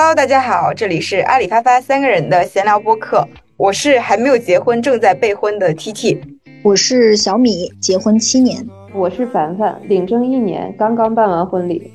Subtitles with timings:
[0.00, 3.22] Hello，大家好，这里是阿里发发三个人的闲聊播客，
[3.58, 6.18] 我是还没有结婚正在备婚的 T T，
[6.62, 11.92] 我是小米，结婚七年，我是凡凡，领证一年，刚刚办完婚礼。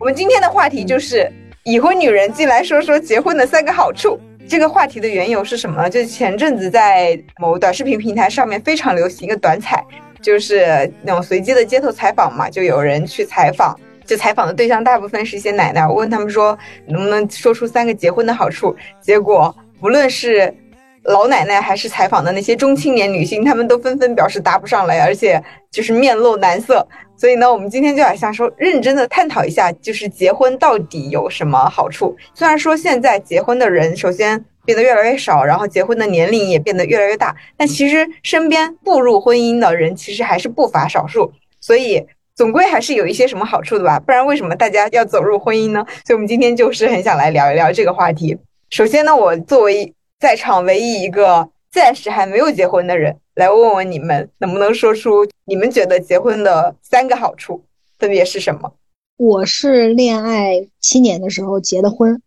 [0.00, 1.30] 我们今天的话题就是
[1.62, 4.18] 已婚女人进来说说结婚的三个好处。
[4.48, 5.90] 这个话题的缘由是什么呢？
[5.90, 9.84] 就是前阵子在某短视频平台上面非常流行一个短采，
[10.22, 15.86] 就是那种随机的街头采访嘛，就有人去采访，就采访的对象大部分是一些奶奶。
[15.86, 16.56] 我问他们说
[16.86, 20.54] 能不能说出三个结婚的好处，结果不论是
[21.02, 25.42] 老奶奶还是采访的那些中青年女性，她们都纷纷表示答不上来，而且
[25.72, 26.86] 就是面露难色。
[27.16, 32.16] 所以呢，我们今天就来想说，认真的探讨一下，就是结婚到底有什么好处？
[32.34, 41.32] 虽然说现在结婚的人首先变得越来越少，然后结婚的年龄也变得越来越大，但其实身边步入婚姻的人其实还是不乏少数。
[41.60, 43.98] 所以总归还是有一些什么好处的吧？
[43.98, 45.84] 不然为什么大家要走入婚姻呢？
[46.04, 48.36] 所以我们今天就是很想来聊一聊这个话题。
[48.70, 53.18] 首先呢，我作为在场唯一一个暂时还没有结婚的人。
[53.34, 57.64] 来问问你们，能不能说出你们觉得结婚的三个好处
[57.98, 58.72] 分别是什么？
[59.18, 62.22] 我是恋爱七年的时候结的婚，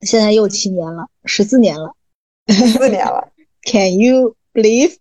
[0.00, 1.94] 现在又七年了，十四年了，
[2.48, 3.28] 十四年了。
[3.70, 4.96] Can you believe？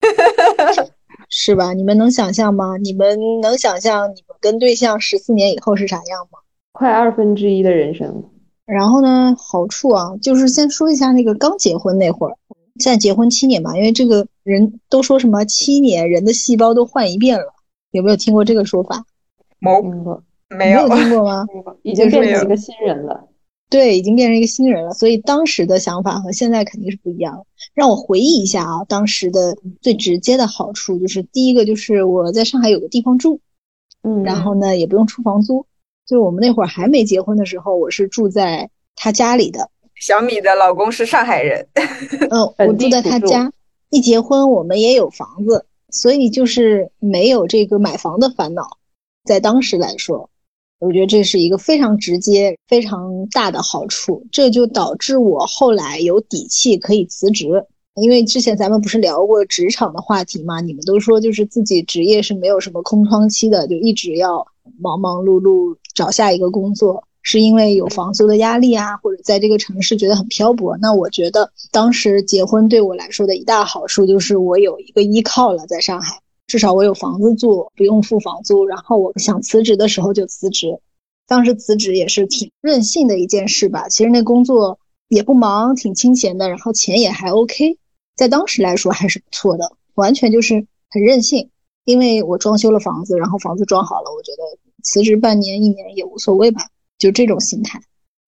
[1.28, 1.72] 是吧？
[1.72, 2.76] 你们能想象吗？
[2.76, 6.38] 你们能想象你们跟对象十四年以后是啥样吗？
[6.72, 8.22] 快二分之一的人生。
[8.66, 12.36] 然后呢，好处啊，就是先说一下那个刚结婚那会儿。
[12.78, 17.52] 现在结婚七年吧，因为这个人都说什么七年人的细胞都换一遍了，
[17.90, 19.04] 有没有听过这个说法？
[19.58, 21.46] 没听过，没有听过吗？
[21.82, 23.28] 已经变成一个新人了。
[23.68, 27.46] 对，已经变成一个新人了，所以当时的想法和现在肯定是不一样。
[27.72, 33.40] 让我回忆一下啊，当时的最直接的好处就是第一个就是我在上海有个地方住，
[34.02, 35.64] 嗯，然后呢也不用出房租。
[36.06, 39.70] 就我们那会儿还没结婚的时候，我是住在他家里的。
[40.02, 41.64] 小米的老公是上海人，
[42.28, 43.52] 嗯，我住在他家。
[43.90, 48.66] 一结婚，我们也有房子，所以就是没有这个买房的烦恼。
[49.24, 50.28] 在当时来说，
[50.80, 54.26] 我觉得这是一个非常直接、非常大的好处。
[54.32, 57.64] 这就导致我后来有底气可以辞职，
[57.94, 60.60] 因为之前咱们不是聊过职场的话题嘛？
[60.60, 64.44] 你们都说就是自己职业是没有什么空窗期的，就一直要
[64.80, 67.04] 忙忙碌碌找下一个工作。
[67.22, 70.76] 是因为有房租的压力啊，或者在这个城市觉得很漂泊。
[70.78, 78.66] 那我觉得当时结婚对我来说的一大好处就是我有一个依靠了，在上海，至少我有房子住，不用付房租。
[78.66, 80.80] 然后我想辞职的时候就辞职，
[81.28, 83.88] 当时辞职也是挺任性的一件事吧。
[83.88, 84.78] 其实那工作
[85.08, 87.78] 也不忙，挺清闲的，然后钱也还 OK，
[88.16, 91.48] 在当时来说还是不错的，完全就是很任性。
[91.84, 96.68] 因为我装修了房子，然后房子装好了，我觉得辞职半年一年也无所谓吧。
[97.02, 97.80] 就这种心态，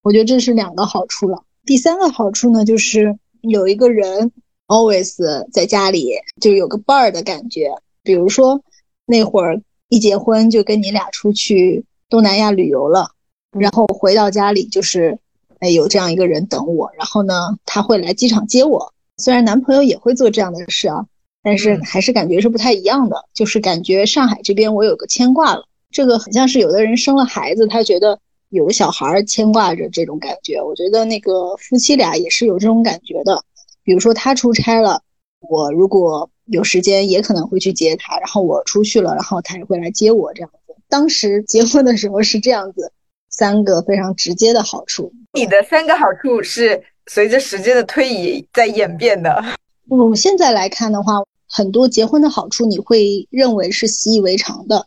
[0.03, 1.45] 我觉得这是两个好处了。
[1.65, 4.33] 第三个好处呢，就是有一个人
[4.67, 5.15] always
[5.49, 7.71] 在家里，就有个伴儿的感觉。
[8.03, 8.61] 比如说
[9.05, 13.11] 那会儿一结婚就跟你俩出去东南亚旅游了，
[13.57, 15.17] 然后回到家里就是
[15.59, 18.91] 哎有这样一个人等我，然后呢他会来机场接我。
[19.15, 21.05] 虽然男朋友也会做这样的事啊，
[21.41, 23.23] 但是还是感觉是不太一样的。
[23.33, 28.19] 就是感觉上海这边我有个牵挂了，这个很像是有的人生了孩子，他觉得。
[28.49, 33.43] 有个小孩牵挂着这种感觉，我觉得那个夫妻俩也是有这种感觉的。
[33.83, 35.01] 比如说他出差了，
[35.41, 40.75] 我如果有时间也可能会去接他，然后我出去了，然后他也会来接我这样子。
[40.87, 42.91] 当时结婚的时候是这样子，
[43.29, 45.11] 三个非常直接的好处。
[45.33, 49.43] 你的三个好处是随着时间的推移在演变的。
[49.87, 51.15] 我 们，现在来看的话，
[51.47, 54.85] 很多结婚的好处你会认为是习以为常的，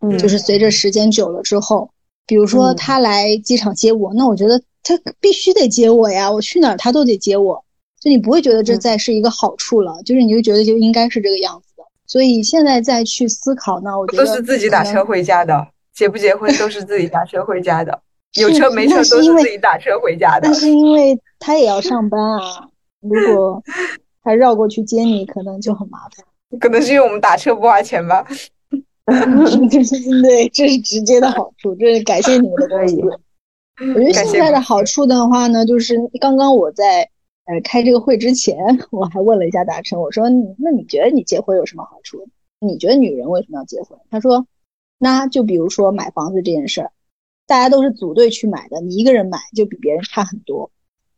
[0.00, 1.90] 嗯，就是随着时间久了之后。
[2.28, 7.64] 比如说他来机场接我，那我觉得他必须得接我呀，我去哪儿他都得接我，
[7.98, 11.82] 就你不会觉得这再是一个好处了，就是你就觉得就应该是这个样子的。
[12.06, 17.98] 所以现在再去思考呢，我觉得都是自己打车回家的，结不结婚都是自己打车回家的，
[18.38, 20.42] 有车没车都是自己打车回家的。
[20.42, 22.68] 但是因为 他也要上班啊，
[23.00, 23.62] 如果
[24.22, 26.26] 他绕过去接你，可能就很麻烦。
[26.60, 28.26] 可能是因为我们打车不花钱吧。
[30.22, 32.96] 对，这是直接的好处，这是感谢你们的公司。
[33.94, 37.08] 我觉得现在的好处的话呢，就是刚刚我在
[37.46, 38.56] 呃开这个会之前，
[38.90, 40.28] 我还问了一下大成，我说
[40.58, 42.28] 那你觉得你结婚有什么好处？
[42.60, 43.98] 你觉得女人为什么要结婚？
[44.10, 44.46] 他说，
[44.98, 46.90] 那就比如说买房子这件事儿，
[47.46, 50.70] 大家都是组队去买的，你一个人买就比别人差很多。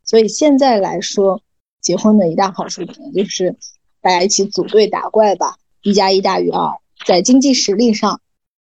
[0.05, 1.43] 所以现在来说，
[1.81, 3.57] 结婚的一大好处可能就是
[4.03, 8.21] 大家一起组队打怪吧，一加一大于二，在经济实力上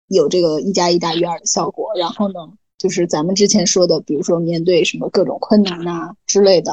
[0.09, 1.91] 有这个一加一大于二的效果。
[1.97, 6.73] 然后呢，就是咱们之前说的，比如说面对什么各种困难呐之类的，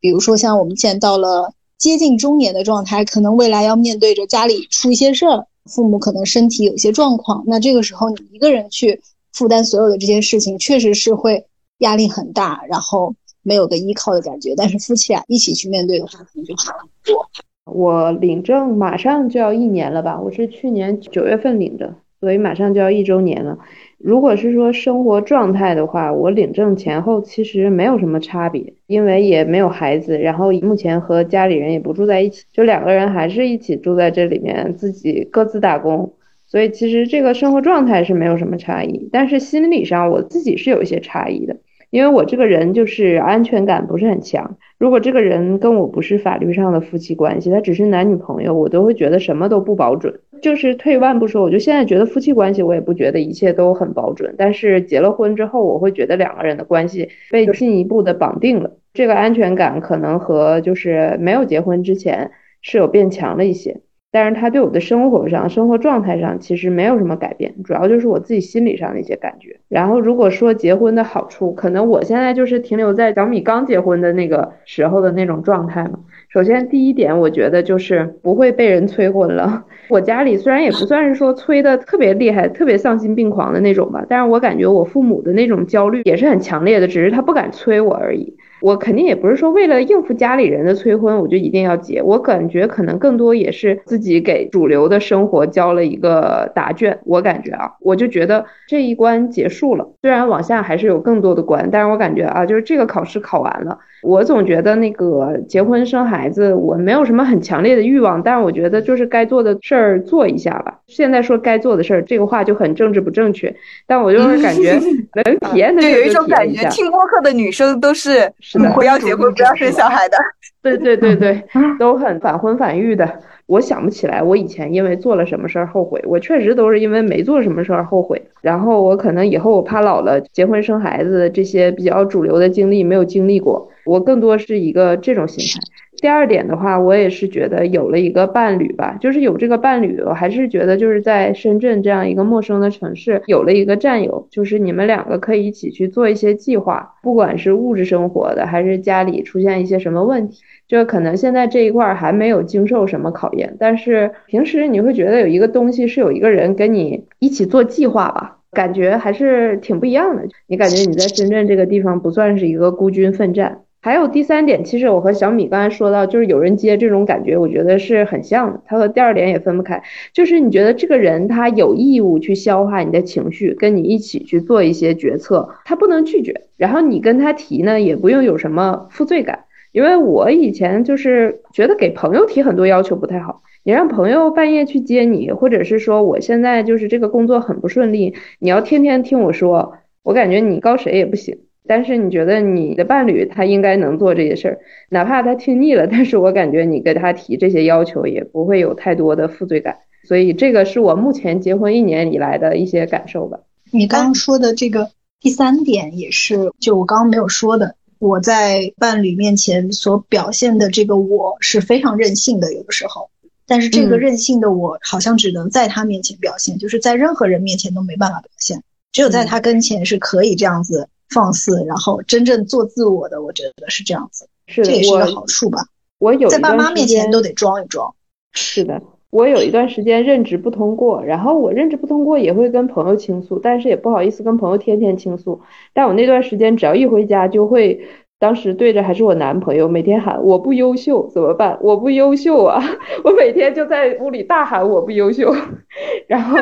[0.00, 11.46] 比如说像我们现在到了接近中年的状态，可能未来要面对着家里出一些事儿，父母可能身体有些状况，那这个时候你一个人去负担所有的这些事情，确实是会
[11.78, 14.54] 压力很大，然后没有个依靠的感觉。
[14.56, 17.28] 但是夫妻俩一起去面对的话，可能就好很多。
[17.64, 20.20] 我领证马上就要一年了吧？
[20.20, 23.58] 我是去年九月份领的，所以马上就要一周年了。
[23.98, 36.12] 如果是说生活状态的话，我领证前后其实没有什么差别，因为也没有孩子，然后目前和家里人也不住在一起，就两个人还是一起住在这里面，自己各自打工，
[36.46, 39.08] 所以其实这个生活状态是没有什么差异。
[39.12, 41.56] 但是心理上我自己是有一些差异的。
[41.92, 50.18] 因为我这个人就是安全感不是很强，如果这个人跟我不是法律上的夫妻关系，他只是男女朋友，我都会觉得什么都不保准。
[50.40, 54.34] 就是退一万步说，我就现在觉得夫妻关系，我也不觉得一切都很保准。
[54.38, 62.30] 但是结了婚之后，我会觉得两个人的关系被进一步的绑定了，这个安全感可能和就是没有结婚之前
[62.62, 63.82] 是有变强了一些。
[64.12, 69.58] 但是他对我的生活上、生活状态上其实没有什么改变，主要就是我自己心理上的一些感觉。
[69.68, 75.98] 然后如果说结婚的好处，可能我现在就是停留在小米刚结婚的那个时候的那种状态嘛。
[76.28, 79.64] 首先第一点，我觉得就是不会被人催婚了。
[79.88, 88.36] 我家里虽然也不算是说催的特别厉害、特别丧心病狂的那种吧，但是我感觉我父母的那种焦虑也是很强烈的，只是他不敢催我而已。
[88.62, 92.00] 我肯定也不是说为了应付家里人的催婚，我就一定要结。
[92.00, 96.98] 我感觉可能更多也是自己给主流的生活交了一个答卷。
[97.04, 103.78] 我感觉啊，我就觉得这一关结束了，虽然往下还是有更多的关，但是我感觉啊，就是这个考试考完了。
[104.02, 110.80] 我总觉得那个结婚生孩子，我没有什么很强烈的欲望，但是我觉得就是该做的事儿做一下吧。
[110.88, 113.54] 现在说该做的事儿，这个话就很政治不正确，
[113.86, 114.72] 但我就是感觉
[115.24, 118.28] 能体验的就有一种感觉，听播客的女生都是
[118.74, 120.16] 不要结婚、不要生小孩的。
[120.62, 121.44] 对对对对，
[121.78, 123.20] 都很反婚反育的。
[123.46, 128.22] 我想不起来我以前因为做了什么事儿后悔，我确实都是因为没做什么事儿后悔。
[128.40, 133.68] 然后我可能以后我怕老了，结婚生孩子这些比较主流的经历没有经历过。
[133.84, 135.66] 我更多是一个这种心态。
[135.98, 158.38] 第二点的话，我也是觉得有了一个伴侣吧，就是有这个伴侣，我还是觉得就是在深圳这样一个陌生的城市，有了一个战友，就是你们两个可以一起去做一些计划，不管是物质生活的，还是家里出现一些什么问题，就可能现在这一块还没有经受什么考验，但是平时你会觉得有一个东西是有一个人跟你一起做计划吧。
[158.52, 160.24] 感觉还是挺不一样的。
[160.46, 163.62] 你感觉你在深圳这个地方不算是一个孤军奋战。
[163.84, 168.60] 还有第三点，其实我和小米刚才说到，就是有人接这种感觉，我觉得是很像的。
[168.64, 169.82] 它和第二点也分不开，
[170.12, 176.42] 就是你觉得这个人他有义务去消化你的情绪，跟你一起去做一些决策，他不能拒绝。
[176.56, 179.46] 然后你跟他提呢，也不用有什么负罪感。
[179.72, 183.42] 因为我以前就是觉得给朋友提很多要求不太好。
[183.64, 189.74] 你让朋友半夜去接你，或者是说我现在就是这个工作很不顺利，你要天天听我说，
[190.04, 191.38] 我感觉你告谁也不行。
[191.66, 194.58] 但是你觉得你的伴侣他应该能做这些事儿，
[194.90, 203.38] 哪怕他听腻了， 但是我感觉你跟他提这些要求也不会有太多的负罪感，所以这个是我目前结婚一年以来的一些感受吧。
[203.70, 213.08] 你刚刚说的这个第三点也是，就我刚刚没有说的，我在伴侣面前所表现的这个我是非常任性的，有的时候，
[213.46, 220.88] 但是这个任性的我好像只能在他面前表现，就是在任何人面前都没办法表现，只有在他跟前是可以这样子。
[221.10, 225.58] 放肆，然后真正做自我的，我觉得是这样子，是这也是个好处吧。
[225.98, 227.94] 我有在爸妈面前都得装一装。
[228.32, 235.42] 是的，我有一段时间任职不通过，然后我任职不通过也会跟朋友倾诉，但是也不好意思跟朋友天天倾诉。
[235.74, 237.86] 但我那段时间只要一回家就会，
[238.18, 241.58] 当时对着还是我男朋友，每天喊我不优秀怎么办？
[241.60, 242.62] 我不优秀啊！
[243.04, 245.34] 我每天就在屋里大喊我不优秀，
[246.08, 246.38] 然后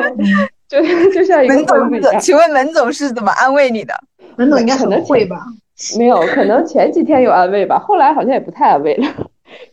[0.71, 2.19] 就就像一个疯子一样。
[2.21, 3.93] 请问门总是怎么安慰你的？
[4.37, 5.37] 门总应该很会吧？
[5.97, 9.07] 没有，可能前几天有安慰吧，后来好像也不太安慰了，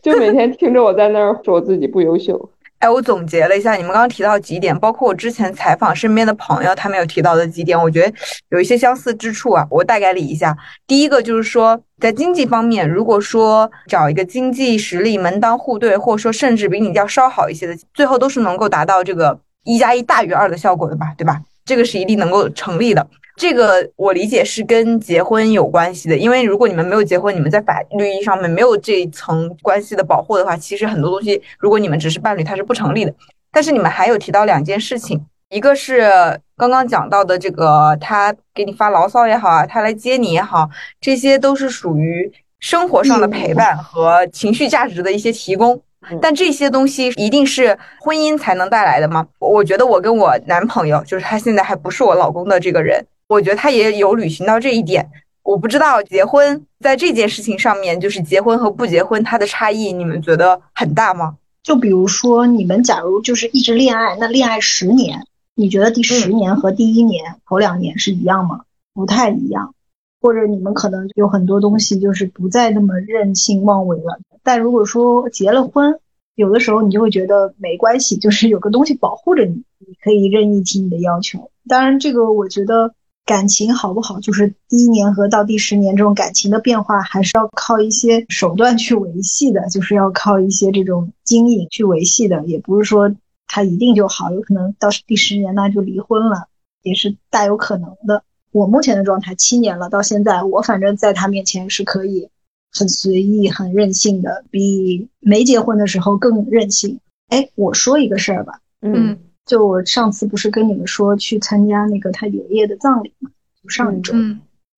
[0.01, 2.49] 就每天听着我在那儿说我自己不优秀。
[2.79, 8.13] 哎，我总结了一下，你们刚刚提到几点，包括我之前采访身边的朋友，他们有提到的几点，我觉得
[8.51, 9.67] 有一些相似之处啊。
[9.69, 10.55] 我大概理一下，
[10.87, 21.41] 第一个就是说，在经济方面，如果说找一个经济实力门当户对，或者说甚至比你要稍好一些的，最后都是能够达到这个一加一大于二的效果的吧，对吧？
[21.65, 23.07] 这个是一定能够成立的。
[23.35, 33.13] 这个我理解是跟结婚有关系的，因为如果你们没有结婚，你们在法律意义上面没有这一层关系的保护的话，其实很多东西，如果你们只是伴侣，它是不成立的。
[33.51, 36.11] 但是你们还有提到两件事情，一个是
[36.57, 45.81] 刚刚讲到的这个，他给你发牢骚也好啊，他来接你也好，这些都是属于生活上的陪伴和情绪价值的一些提供。
[46.21, 49.27] 但这些东西一定是婚姻才能带来的吗？
[49.39, 53.05] 我觉得我跟我男朋友，就是他现在还不是我老公的这个人。
[53.27, 55.07] 我觉得他也有履行到这一点，
[55.43, 61.35] 我不知道结婚在这件事情上面，就是结婚和不结婚它的差异，你们觉得很大吗？
[61.61, 68.61] 就比如说你们假如就是一直恋爱，那恋爱十年，你觉得第十年和第一年头两年是一样吗？
[68.93, 69.75] 不太一样，
[70.21, 74.17] 或者你们可能有很多东西就是不再那么任性妄为了。
[74.49, 75.99] 但如果说结了婚，
[76.33, 81.51] 有的时候你就会觉得没关系，就是有个东西保护着你，你可以任意提你的要求。
[81.67, 82.95] 当然，这个我觉得。
[83.25, 93.11] 感情好不好，就是第一年和到第十年这种感情的变化，还是要靠一些手段去维系的，就是要靠一些这种经营去维系的，也不是说
[93.45, 96.47] 他一定就好，有可能到第十年那就离婚了，
[96.81, 98.23] 也是大有可能的。
[98.51, 102.29] 我目前的状态七年了，到现在我反正在他面前是可以
[102.71, 106.99] 很随意、很任性的，比没结婚的时候更任性。
[107.27, 109.19] 哎，我说一个事儿吧，嗯。
[109.45, 113.31] 就我上次不是跟你们说去参加那个他爷爷的葬礼嘛？
[113.63, 114.13] 就上一周，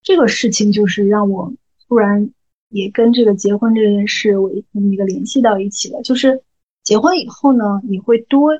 [0.02, 1.52] 这个事情就是让我
[1.90, 2.30] 突然
[2.70, 6.02] 也跟这个结婚这件事我那个联系到一起了。
[6.04, 6.42] 就是
[6.86, 8.52] 结婚以后呢，你会多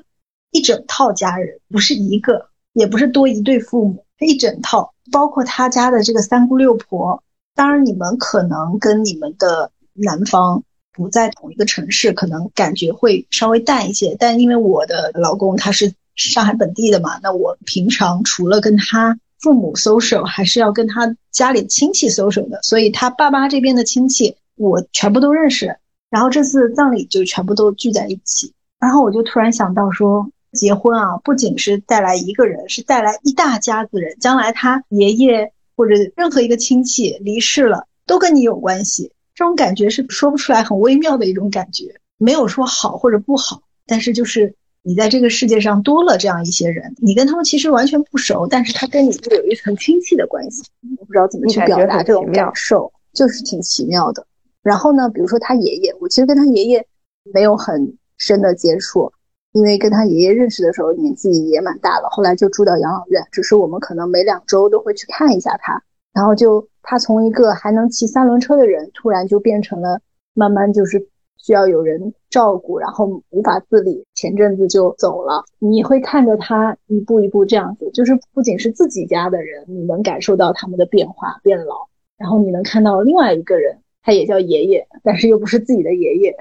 [0.50, 7.22] 一整套家人，不是一个，也不是多一对父母，一整套，包括他家的这个三姑六婆。
[7.54, 10.62] 当然，你们可能跟你们的男方。
[10.94, 14.14] 不在同一个城市，可能感觉会稍微淡一些。
[14.18, 22.60] 但因为我的老公他是上海本地的嘛，那我平常除了跟他父母 social，还是要跟他家里亲戚 social 的。
[22.62, 25.74] 所以他爸妈这边的亲戚我全部都认识。
[26.10, 28.52] 然后这次葬礼就全部都聚在一起。
[28.78, 34.14] 然后我就突然想到说，结婚啊，不仅是带来一个人，是带来一大家子人。
[34.20, 39.10] 将来他爷爷或者任何一个亲戚离世了，都跟你有关系。
[39.34, 50.62] 这种感觉是说不出来，很微妙的一种感觉，没有说好或者不好，但是就是你在这个世界上多了这样一些人，你跟他们其实完全不熟，但是他跟你又有一层亲戚的关系，
[51.00, 54.24] 我不知道怎么去表达这种感受，就是挺奇妙的。
[54.62, 56.86] 然后呢，比如说他爷爷，我其实跟他爷爷
[57.34, 59.12] 没有很深的接触，
[59.52, 65.82] 因为跟他爷爷认识的时候年纪也蛮大了，后来就住到养老院，只是我们可能每两周都会去看一下他，
[66.12, 66.68] 然后就。
[66.84, 70.00] 他从一个还能骑三轮车的人，突然就变成了
[70.34, 70.98] 慢慢就是
[71.38, 74.04] 需要有人照顾，然后无法自理。
[74.14, 81.86] 前阵子就走了，你会看着他一步一步这样子，就是不仅是自己家的人，你能感受到他们的变化变老，
[82.18, 86.34] 然后你能看到另外一个人，他也叫爷爷，但是又不是自己的爷爷，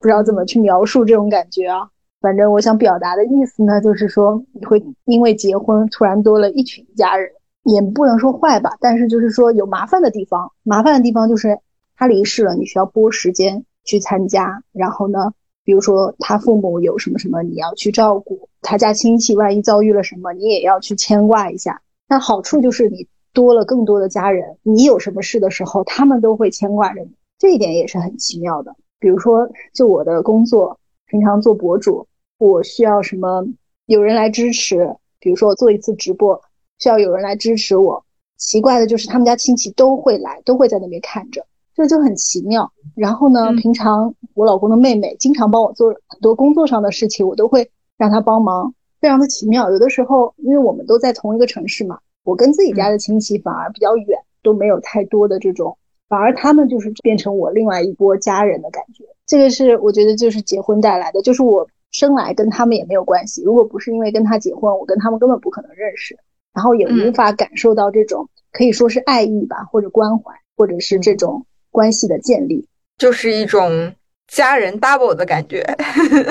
[0.00, 1.88] 不知道怎么去描述这种感觉啊。
[2.24, 7.28] 反正我想表达的意思呢，就是说你会因为结婚突然多了一群家人。
[7.66, 10.52] 也不能说坏吧，但是就是说有麻烦的地方。
[10.64, 11.58] 麻烦的地方就是
[11.96, 14.62] 他离世了，你需要拨时间去参加。
[14.72, 15.32] 然后呢，
[15.64, 21.80] 比如说他父母有什么什么，你要去照顾他家亲戚，万一遭遇了什么，你也要去牵挂一下。
[22.06, 27.12] 那好处就是你多了更多的家人，你有什么事的时候，他们都会牵挂着你。
[27.38, 28.76] 这一点也是很奇妙的。
[29.00, 32.06] 比如说，就我的工作，平常做博主，
[32.38, 33.46] 我需要什么
[33.86, 34.96] 有人来支持。
[35.18, 36.40] 比如说我做一次直播。
[36.80, 38.04] 需要有人来支持我。
[38.36, 42.70] 奇怪的就是他们家亲戚都会来，都会在那边看着，这就很奇妙。
[42.96, 49.70] 然后呢，平常我老公的妹妹经常帮我做很多工作上的事情，我都会让她帮忙，非常的奇妙。
[49.70, 59.04] 有的时候，因为我们都在同一个城市嘛，我跟自己家的亲戚反而比较远，都没有太多的这种，反而他们就是变成我另外一波家人的感觉。
[59.26, 63.42] 这个是我觉得就是结婚带来的，就是我生来跟他们也没有关系。
[63.42, 66.14] 如果不是因为跟他结婚，我跟他们根本不可能认识。
[66.52, 73.92] 然后也无法感受到这种可以说是爱意吧，或者关怀，或者是这种关系的建立，就是一种
[74.28, 75.62] 家人 double 的感觉。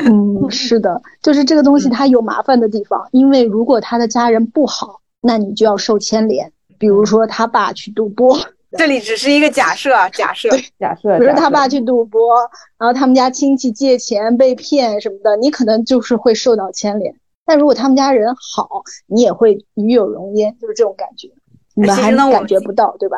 [0.06, 6.50] 嗯， 是的，就是这个东西它有麻烦的地方，因为如果他的家人不好，那你就要受牵连。
[6.78, 8.38] 比如说他爸去赌博，
[8.78, 10.50] 这里只是一个假设，假设，
[10.80, 11.18] 假设。
[11.20, 12.36] 比如他爸去赌博，
[12.78, 17.16] 然后他们家亲戚借钱被骗什么的，你可能就是会受到牵连。
[17.46, 21.30] 但如果他们家人好，你也会与有荣焉，就是这种感觉，
[21.76, 23.18] 你们还感觉不到，对吧？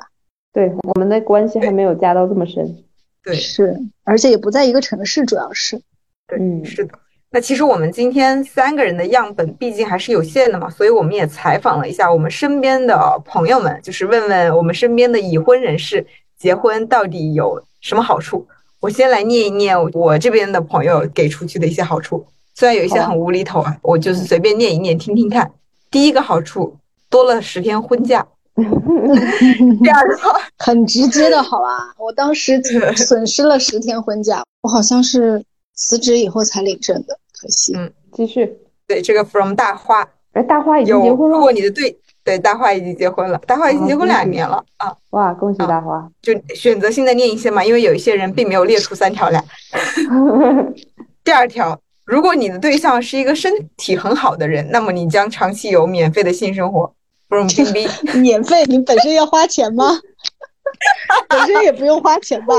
[0.51, 2.83] 对，我们的关系还没有加到这么深。
[3.23, 5.81] 对，是，而且也不在一个城市，主要是。
[6.37, 6.97] 嗯，是的。
[7.31, 16.05] 那其实我们今天三个人的样本毕竟还是有限的嘛，所以我们也采访了一下我们身边的朋友们，就是问问我们身边的已婚人士，
[16.37, 18.47] 结婚到底有什么好处？
[18.79, 25.51] 我先来念一念我这边的朋友给出去的一些好处，虽然有一些很无厘头啊，我就是随便念一念听听看。
[25.91, 26.77] 第一个好处，
[27.09, 28.25] 多了十天婚假。
[28.55, 30.17] 第二个
[30.57, 32.61] 很直接的好吧，我当时
[32.95, 35.43] 损失了十天婚假，我好像是
[35.75, 37.73] 辞职以后才领证的，可惜。
[37.75, 38.57] 嗯，继续。
[38.87, 41.37] 对，这个 from 大花，哎，大花已经结婚了。
[41.37, 44.95] 如果你的对对，大花已经结婚了，大花已经结婚两年了啊！
[45.11, 46.09] 哇，恭喜大花！
[46.21, 49.43] 就选择性的念一些嘛，因为有一些人并没有列出三条来。
[51.23, 56.93] 第二条，如果你的对象是一个身体很好的人，那么你将长期有免费的性生活。
[57.27, 57.89] from 冰冰，
[58.21, 58.63] 免费？
[58.65, 59.99] 你本身要花钱吗？
[61.29, 62.53] 本身也不用花钱吧？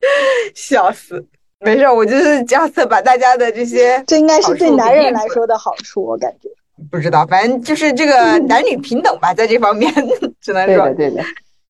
[0.54, 1.24] 笑死！
[1.60, 6.48] 没事，我就是假设把大家的这些， 这应该是对男人来说的好处，我感觉。
[6.90, 9.92] 不知道，反正就是这个 男女平等吧，在这方面
[10.40, 11.22] 只能说，对的，对的，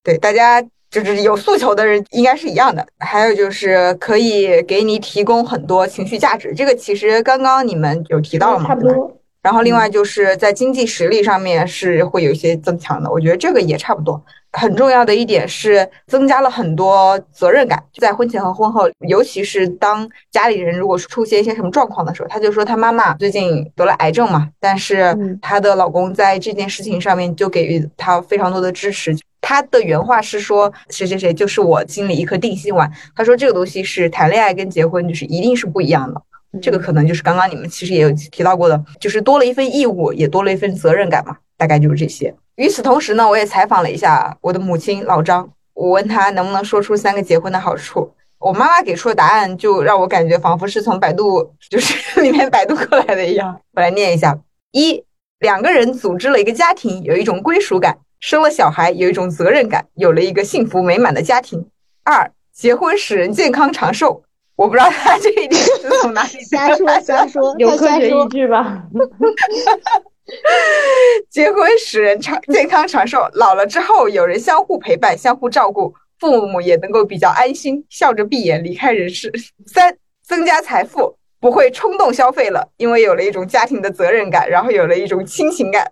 [0.04, 2.86] 对大家就是有诉求的人应该是一样的。
[2.98, 8.68] 还有就是可以给你提供很多情绪价值，这个其实刚刚你们有提到了嘛？
[8.68, 9.10] 差不多。
[9.48, 14.22] 然后另外就是在经济实力上面是会有一些增强的，我觉得这个也差不多。
[14.52, 29.16] 很重要的一点是增加了很多责任感，在婚前和婚后，尤其是当家里人如果出现一些什么状况的时候，她就说她妈妈最近得了癌症嘛，但是她的老公在这件事情上面就给予她非常多的支持。
[29.40, 32.90] 她的原话是说谁谁谁就是我心里一颗定心丸。
[33.16, 36.20] 她说这个东西是谈恋爱跟结婚就是一定是不一样的。
[36.58, 42.34] 这个可能就是刚刚你们其实也有提到过的，就是多了一份义务，也多了一份责任感嘛，大概就是这些。
[42.56, 48.12] 与此同时呢，我也采访了一下我的母亲老张，我问他能不能说出三个结婚的好处。
[48.38, 53.60] 我妈妈给出的答案就让我感觉仿佛是从百度就是 里面百度过来的一样。
[53.72, 54.38] 我来念一下：
[54.70, 55.02] 一，
[55.40, 61.66] 两个人组织了一个家庭，有一种归属感；生了小孩，有一种责任感，有了一个幸福美满的家庭。
[62.04, 64.22] 二，结婚使人健康长寿。
[64.58, 68.82] 我不知道他这一点是从哪里瞎说瞎说，有科学依据吧？
[71.30, 79.32] 结婚使人长健康长寿，老了之后有人相互陪伴、相互照顾，父母也能够比较安心，笑着闭眼离开人世。
[79.64, 85.88] 三、增加财富，不会冲动消费了，因为有了一种家庭的责任感，然后有了一种亲情感。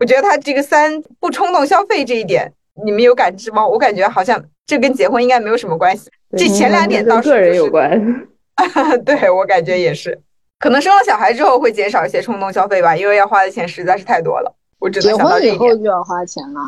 [0.00, 2.52] 我觉得他这个三不冲动消费这一点，
[2.84, 3.64] 你们有感知吗？
[3.64, 6.10] 我感觉好像这跟结婚应该没有什么关系。
[6.36, 8.26] 这前两点倒是个人有关，
[9.04, 10.18] 对我感觉也是，
[10.58, 14.54] 可能生了小孩之后会减少一些冲动消费吧，因为要花的钱实在是太多了。
[14.78, 16.60] 我只能结婚以后就要花钱了。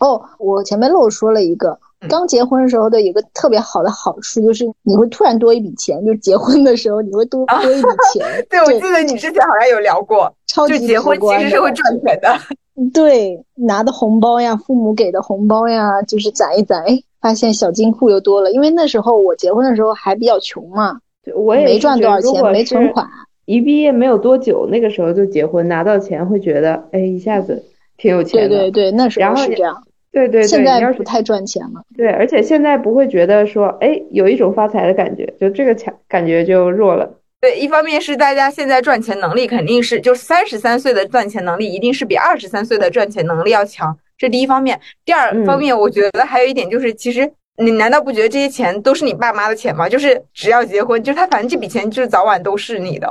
[0.00, 1.78] 哦，我前面漏说了一个，
[2.08, 8.26] 刚结婚的时候的一个特别好的好处就是你会突然多一笔钱，就结婚的时候你会多多一笔钱。
[8.48, 12.38] 对，我记得你之前好像有聊过，超级结婚其实是会赚钱的。
[12.94, 17.02] 对，拿的红包呀，父母给的红包呀，就是攒一攒，哎。
[17.20, 20.98] 发现小金库又多了，因为那时候我结婚的时候还比较穷嘛，
[21.34, 23.06] 我也没赚多少钱，没存款。
[23.46, 27.64] 一毕业没有多久，那个时候就结婚，拿到钱会觉得，哎，一下子
[27.96, 28.48] 挺有钱的。
[28.48, 29.82] 对对对，那时候是这样。
[30.12, 31.82] 对对对，现在不太赚钱了。
[31.96, 37.08] 对，而且现在不会觉得说，哎，有一种发财的感觉，就这个强感觉就弱了。
[37.40, 43.96] 对，一方面是大家现在赚钱能力肯定是，就是三十三岁的赚钱能力一定是比二十三岁的赚钱能力要强。
[44.20, 49.88] 这第一方面，第二方面，我觉得还有一点就是，其实你难道不觉得这些钱都是你爸妈的钱吗？
[49.88, 53.10] 就是只要结婚，就是他反正这笔钱就是早晚都是你的，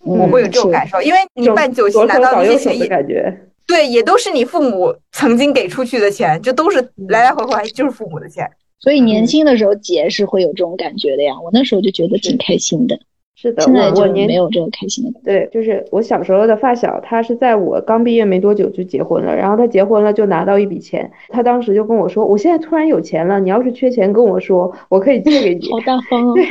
[0.00, 3.32] 我会有这种感受，因为你办酒席难道那些钱也感觉
[3.68, 11.34] 对，也都是你父母曾经给出去的钱，就都是来来回回就是父母的钱，所以年轻的时候结是会有这种感觉的呀。
[11.40, 12.98] 我那时候就觉得挺开心的。
[13.40, 15.20] 是的，现在就没有这个开心的。
[15.22, 25.60] 对，就是我小时候的发小，他是在我刚毕业没多久就结婚了，然后他结婚了就拿到一笔钱，他当时就跟我说：“我现在突然有钱了，你要是缺钱跟我说，我可以借给你。
[25.70, 26.34] ”好大方哦。
[26.34, 26.44] 对，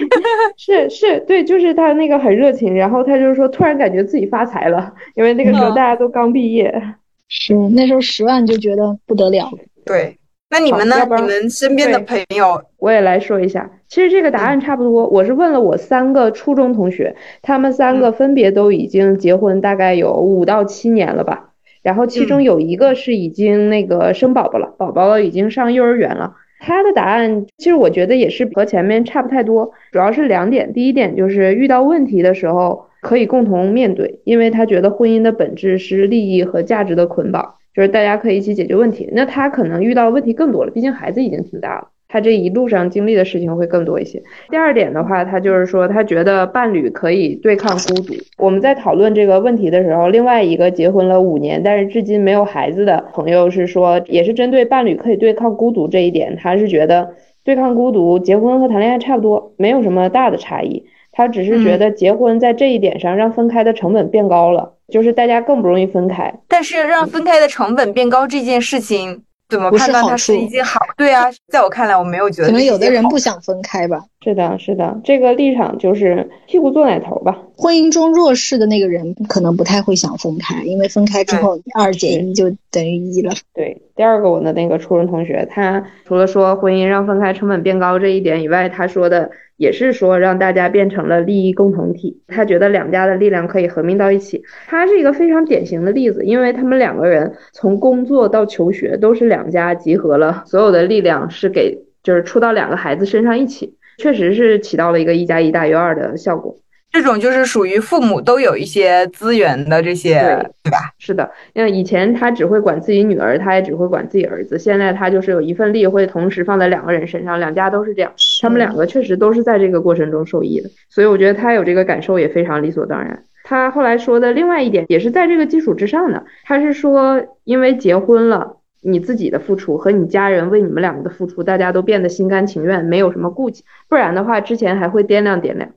[0.55, 6.81] 是是，对，就是他那个很热情，然后他就是说突然感觉自己发财了，因为那个时候大家都刚毕业。
[7.27, 9.51] 是，那时候十万就觉得不得了。
[9.83, 10.17] 对。
[10.49, 10.95] 那你们呢？
[11.05, 13.69] 你们身边的朋友，我也来说一下。
[13.89, 15.05] 其实这个答案差不多。
[15.07, 21.49] 我是问了我三个初中同学，他们三个分别都已经结婚，大概有五到七年了吧。
[21.81, 26.35] 然后其中有一个是已经那个生宝宝了，宝宝已经上幼儿园了。
[26.59, 30.71] 他的答案其实我觉得也是和前面差不太多，主要是两点。
[30.73, 37.55] 第一点就是遇到问题的时候可以共同面对，因为他觉得婚姻的本质是利益和价值的捆绑。
[37.77, 41.89] 就是大家可以一起解决问题，那他可能遇到问题更多了，毕竟孩子已经挺大了。
[42.07, 44.23] 他这一路上经历的事情会更多一些。
[44.49, 48.15] 第二点的话，他就是说，他觉得伴侣可以对抗孤独。
[48.39, 57.11] 我们在讨论这个问题的时候，另外一个结婚了五年，但是至今没有孩子的朋友是说，也是针对伴侣可以对抗孤独这一点，他是觉得
[57.43, 60.85] 对抗孤独，结婚和谈恋爱差不多，没有什么大的差异。
[61.11, 66.33] 他只是觉得结婚在这一点上让分开的成本变高了，就是大家更不容易分开。
[66.47, 69.23] 但是让分开的成本变高这件事情。
[69.49, 70.77] 怎么判断它是一件好？
[70.97, 72.49] 对啊，在我看来，我没有觉得。
[72.49, 74.03] 可能有的人不想分开吧。
[74.21, 77.37] 是的，是的，这个立场就是屁股坐奶头吧。
[77.55, 83.33] 婚姻中弱势的那个人可能不太会想分开，因为分开之后二减一就等于一了。
[83.53, 89.31] 对，第二个我的那个初中同学，他除了说婚姻让分开成本变高这一点以外，他说的。
[89.57, 94.43] 也是说让大家变成了利益共同体，他觉得两家的力量可以合并到一起。
[94.67, 106.55] 他是一个非常典型的例子，因为他们两个人从工作到求学都是两家集合了所有的力量，是给就是出到两个孩子身上一起，确实是起到了一个一加一大于二的效果。
[106.97, 110.15] 这种就是属于父母都有一些资源的这些，
[110.63, 110.77] 对吧？
[110.97, 114.57] 是的，因为以前他只会管自己女儿，他也只会管自己儿子。
[114.57, 118.11] 现在他就是有一份力会同时放在两个人身上，两家都是这样。
[118.41, 123.23] 他们两个确实都是在这个过程中受益的，所以我觉得他有这个感受也非常理所当然。
[123.43, 135.69] 他后来说的另外一点也是在这个基础之上的，他是说因为结婚了，你自己的付出和你家人为你们两个的付出，大家都变得心甘情愿，没有什么顾忌，不然的话之前还会掂量掂量。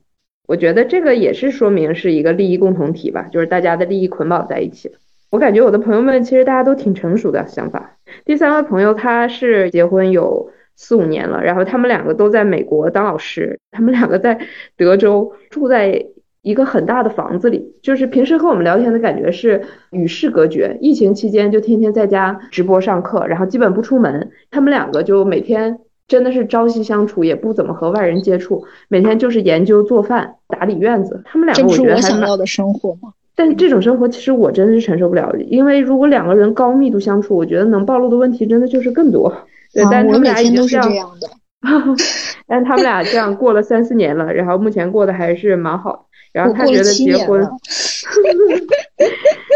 [0.50, 4.90] 我觉得这个也是说明是一个利益共同体吧，就是大家的利益捆绑在一起。
[5.30, 7.96] 我感觉我的朋友们其实大家都挺成熟的想法。
[8.24, 14.40] 第三位朋友他是结婚有四五年了，然后他们两个都在美国当老师，他们两个在
[14.76, 16.04] 德州住在
[16.42, 20.76] 一个很大的房子里，就是平时和我们聊天的感觉是与世隔绝。
[20.80, 24.32] 疫情期间就天天在家直播上课，然后基本不出门。
[24.50, 25.78] 他们两个就每天。
[26.10, 31.22] 真的是朝夕相处，也不怎么和外人接触，每天就是研究做饭、打理院子。
[31.24, 33.12] 他们两个，我觉得我想要的生活吗？
[33.36, 39.32] 但这种生活其实我真的是承受不了，因为如果两个人高密度相处，我觉得能暴露的问题真的就是更多。
[39.72, 41.30] 对，但他们俩已经这样的。
[42.48, 46.06] 但他们俩这样过了三四年了，然后目前过得还是蛮好。
[46.32, 47.48] 然后他觉得结婚，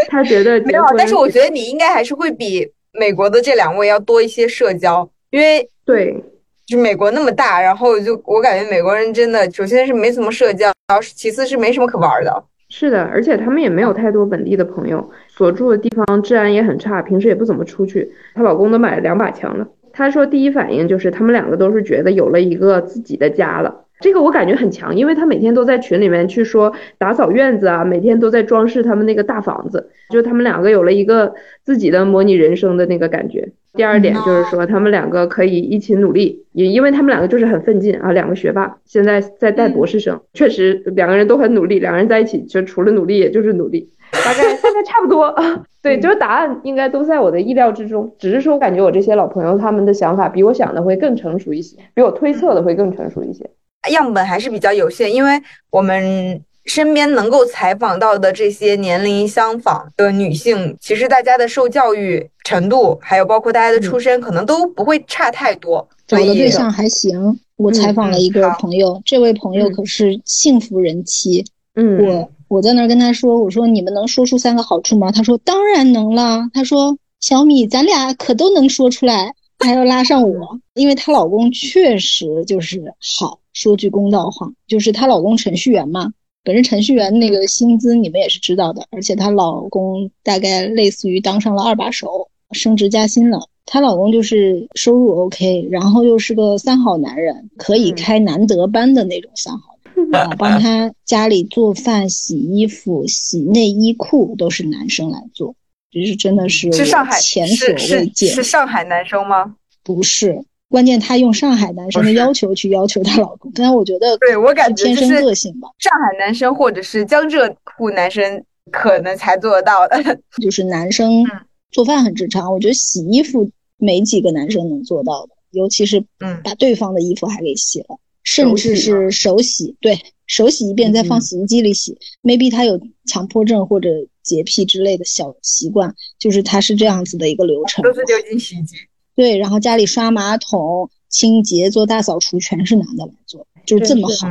[0.07, 6.23] 他觉得没有，但是我觉得你应该还是会比美国的这两位要多一些社交，因为对。
[6.65, 12.43] 就美国那么大，然后就我感觉美国人真的，首先是没什么社交，然后其次是没什么可玩的。
[12.69, 18.11] 是的，而且他们也没有太多本地的朋友，所住的地方治安也很差，平时也不怎么出去。
[18.33, 19.67] 她老公都买了两把枪了。
[19.93, 23.83] 她说第一反应就是他们两个都是觉得有了一个自己的家了。
[24.01, 33.53] 这个我感觉很强，因为他每天都在群里面去说打扫院子啊，每天都在装饰他们那个大房子，就他们两个有了一个自己的模拟人生的那个感觉。
[33.75, 45.35] 第二点就是说他们两个可以一起努力，也因为他们两个就是很奋进啊，两个学霸现在在带博士生，确实两个人都很努力，两个人在一起就除了努力也就是努力，大概大概差不多。
[45.81, 53.49] 对，就是答案应该都在我的意料之中，只是说我感觉我这些老朋友他们的想法比我想的会更成熟一些，比我推测的会更成熟一些。
[53.91, 55.29] 样本还是比较有限，因为
[55.69, 65.87] 我们身边能够采访到的这些年龄相仿的女性，其实大家的受教育程度，还有包括大家的出身，可能都不会差太多。
[66.07, 67.39] 找的对象还行。
[67.57, 71.45] 我采访了一个朋友，这位朋友可是幸福人妻。
[71.75, 75.11] 嗯，我我在那儿跟他说，我说你们能说出三个好处吗？
[75.11, 76.49] 他说当然能了。
[76.53, 83.39] 他说小米，咱俩可都能说出来，还要拉上我，因为她老公确实就是好。
[83.53, 86.11] 说句公道话，就是她老公程序员嘛，
[86.45, 93.49] 本身程序员那个薪资你们也是知道的，而且她老公大概类似于当上了二把手，升职加薪了。
[93.65, 99.75] 她老公就是收入 OK，然后又是个三好男人，可以开难得班的那种三好，
[100.13, 105.55] 啊，帮他家里做饭、洗衣服、洗内衣裤都是男生来做，
[105.91, 109.55] 这是真的是是上海前所未见，是上海男生吗？
[109.83, 110.45] 不是。
[110.69, 115.69] 关键她用上海男生的要求去要求她老公，但是我觉得对我感觉天生个性吧。
[115.79, 119.97] 上海男生或者是江浙沪男生可能才做得到的，
[120.41, 121.23] 就是男生
[121.71, 126.03] 做饭很正常，我觉得洗衣服没几个男生能做到的，尤其是
[126.43, 131.97] 把对方的衣服还给洗了，甚至是手洗，对手洗一遍再放洗衣机里洗。
[132.23, 133.89] maybe 他有强迫症或者
[134.23, 138.75] 洁癖之类的小习惯，就是他是这样子的一个流程，都是丢进洗衣机。
[139.15, 144.27] 对，然后家里刷马桶、清洁、做大扫除，全是男的来做，就是这么好。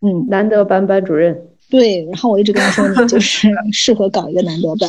[0.00, 1.48] 嗯，难得班班主任。
[1.68, 4.88] 对，然后我一直跟他说，你就 是适合搞一个男德班。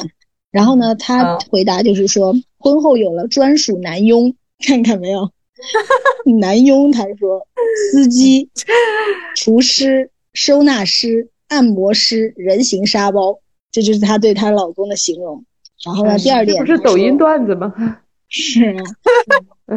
[0.52, 4.34] 然后呢，他回答就是说，婚后有了专属男佣，
[4.66, 5.30] 看看没有？
[6.40, 7.46] 男佣他说，
[7.92, 8.50] 司机、
[9.36, 13.40] 厨师、收纳师、按摩师、人形沙包，
[13.72, 15.44] 这就是她对她老公的形容。
[15.84, 17.74] 然后呢，第二点不是抖音段子吗？
[18.30, 18.76] 是，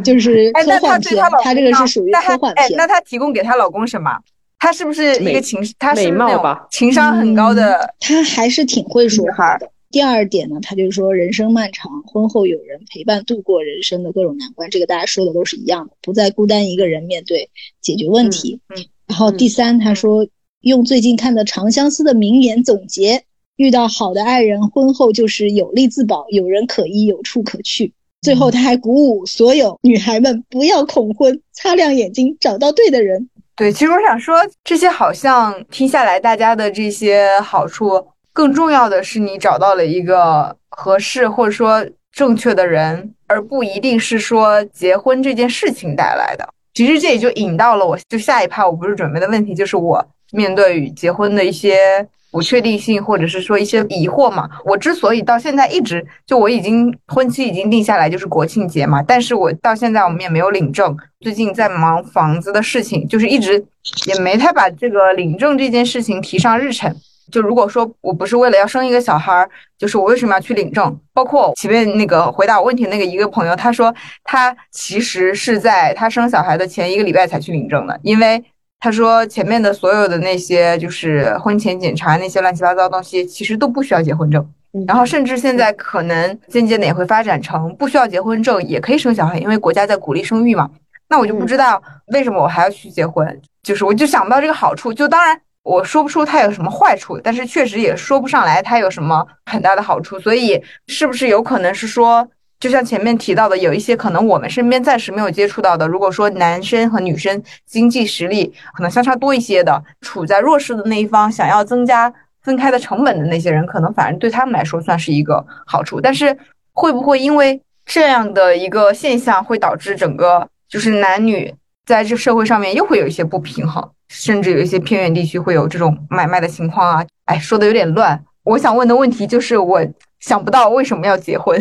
[0.05, 1.17] 就是科幻片。
[1.43, 2.71] 他这个是属于科幻片。
[2.77, 4.11] 那她提供给她老公什么？
[4.59, 5.61] 她是不是一个情？
[5.79, 7.95] 她是那种情商很高的？
[7.99, 9.71] 她还是挺会说话的。
[9.91, 17.51] 第二点呢，他就是说人生漫长，婚后有人陪伴度过人生的各种难关，这个大家说的都是一样的，不再孤单一个人面对
[17.83, 18.59] 解决问题。
[18.69, 18.85] 嗯。
[19.07, 20.27] 然后第三，他说
[20.63, 23.25] 用最近看的《长相思》的名言总结：
[23.57, 27.93] 遇到好的爱人，婚后就是有力自保，有人可依，有处可去。
[28.23, 33.29] 最后他还鼓舞所有女孩们不要恐婚，擦亮眼睛，找到对的人。
[33.57, 38.07] 对，其实我想说，这些好像听下来，大家的这些好处。
[38.33, 46.49] 更重要的是，你找到了一个合适或者说正确的人，而不一定是说结婚这件事情带来的。
[46.73, 54.49] 其实这也就引到了我就下一趴我不是准备的问题，就是我面对与结婚的一些不确定性，或者是说一些疑惑嘛。
[54.65, 60.97] 我之所以到现在一直就我已经婚期已经定下来，就是国庆节嘛，但是我到现在我们也没有领证。
[61.21, 63.65] 最近在忙房子的事情，就是一直
[64.07, 66.93] 也没太把这个领证这件事情提上日程。
[67.31, 70.99] 就如果说我不是为了要生一个小孩儿，就是我为什么要去领证？
[71.15, 78.43] 包括前面那个回答我问题那个一个朋友，他说他其实是在他生小孩的前一个礼拜才去领证的，因为
[78.83, 84.45] 他说前面的所有的那些就是婚前检查那些乱七八糟东西，其实都不需要结婚证。
[84.89, 90.69] 然后甚至现在可能渐渐的也会发展成不需要结婚证也可以生小孩，因为国家在鼓励生育嘛。
[91.09, 94.93] 那我就不知道为什么我还要去结婚，就是我就想不到这个好处。
[94.93, 95.41] 就当然。
[95.65, 100.19] 我说不出它有什么坏处，但是确实也说不上来它有什么很大的好处。
[100.19, 102.29] 所以，是不是有可能是说，
[102.63, 116.01] 就像前面提到的，有一些可能我们身边暂时没有接触到的，如果说男生和女生经济实力可能相差多一些的，处在弱势的那一方，想要增加分开的成本的那些人，可能反而对他们来说算是一个好处。
[116.01, 116.39] 但是，
[116.73, 121.53] 会不会因为这样的一个现象，会导致整个就是男女
[121.85, 123.91] 在这社会上面又会有一些不平衡？
[124.09, 127.05] 甚至有一些偏远地区会有这种买卖的情况啊！
[127.25, 128.23] 哎，说的有点乱。
[128.45, 129.85] 我想问的问题就是，我
[130.21, 131.61] 想不到为什么要结婚。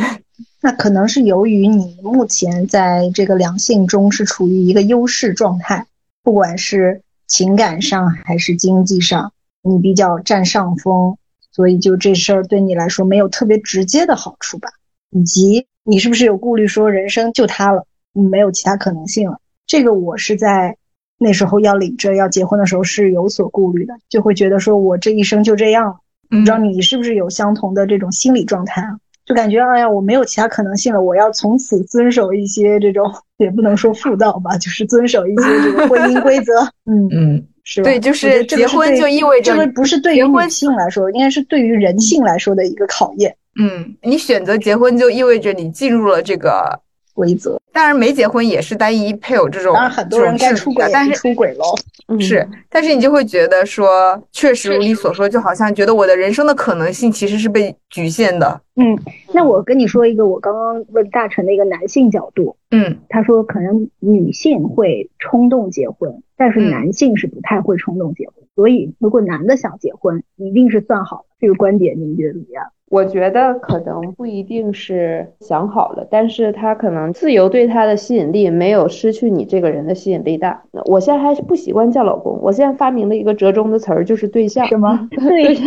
[0.62, 5.88] 那可能是由于你目前在这个两性中是处于一个优势状态，
[6.24, 11.18] 不管是情感上还是经济上，你比较占上风，
[11.52, 14.70] 所以就这事儿对你来说没有特别直接的好处吧？
[15.10, 19.40] 以及你是不是有顾虑，说人生就他了，没有其他可能性了？
[19.66, 20.78] 这个我是在。
[21.24, 26.00] 那时候要领证要结婚的时候是有所顾虑的，就会觉得说我这一生就这样了。
[26.28, 28.98] 不知道你是不是有相同的这种心理状态啊？
[29.32, 36.52] 就感觉哎呀，我没有其他可能性了，我要从此遵守一些这种也不能说妇道吧，就是遵守一些这个婚姻规则。
[36.86, 43.34] 嗯嗯，是对，就是结婚就意味着这个不是对于女性来说，应该是对于人性来说的一个考验。
[43.58, 46.82] 嗯，你选择结婚就意味着你进入了这个。
[47.22, 58.60] 规则，当然没结婚也是单一配偶这种，当然很多人该出轨，但是出轨喽，是，但是你就会觉得说，确实如你所说，就好像觉得我的人生的可能性其实是被局限的。
[58.76, 58.98] 嗯，
[59.36, 72.66] 那我跟你说一个我刚刚问大臣的一个男性角度，嗯，他说可能女性会冲动结婚，但是男性是不太会冲动结婚，所以如果男的想结婚，一定是算好这个观点，你们觉得怎么样？
[72.92, 80.62] 我觉得可能不一定是想好了，但是他可能自由对他的吸引力没有失去你这个人的吸引力大。
[80.86, 84.68] 我现在还是不习惯叫老公，我现在发明了一个折中的词儿，就是对象。
[84.68, 85.08] 什么？
[85.18, 85.66] 对 象？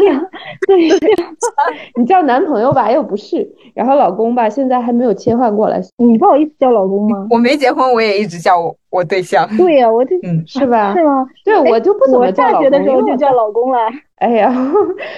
[0.67, 1.01] 对象？
[1.97, 5.81] 你叫男朋友吧，又不是，然后老公吧，现在还没有切换过来。
[5.97, 7.27] 你不好意思叫老公吗？
[7.31, 9.49] 我没结婚，我也一直叫我我对象。
[9.57, 10.95] 对呀，我就嗯，是吧？
[10.95, 11.27] 是吗？
[11.45, 12.59] 对，我就不怎么叫老公。
[12.61, 13.79] 我大学的时候就叫老公了。
[14.17, 14.55] 哎呀，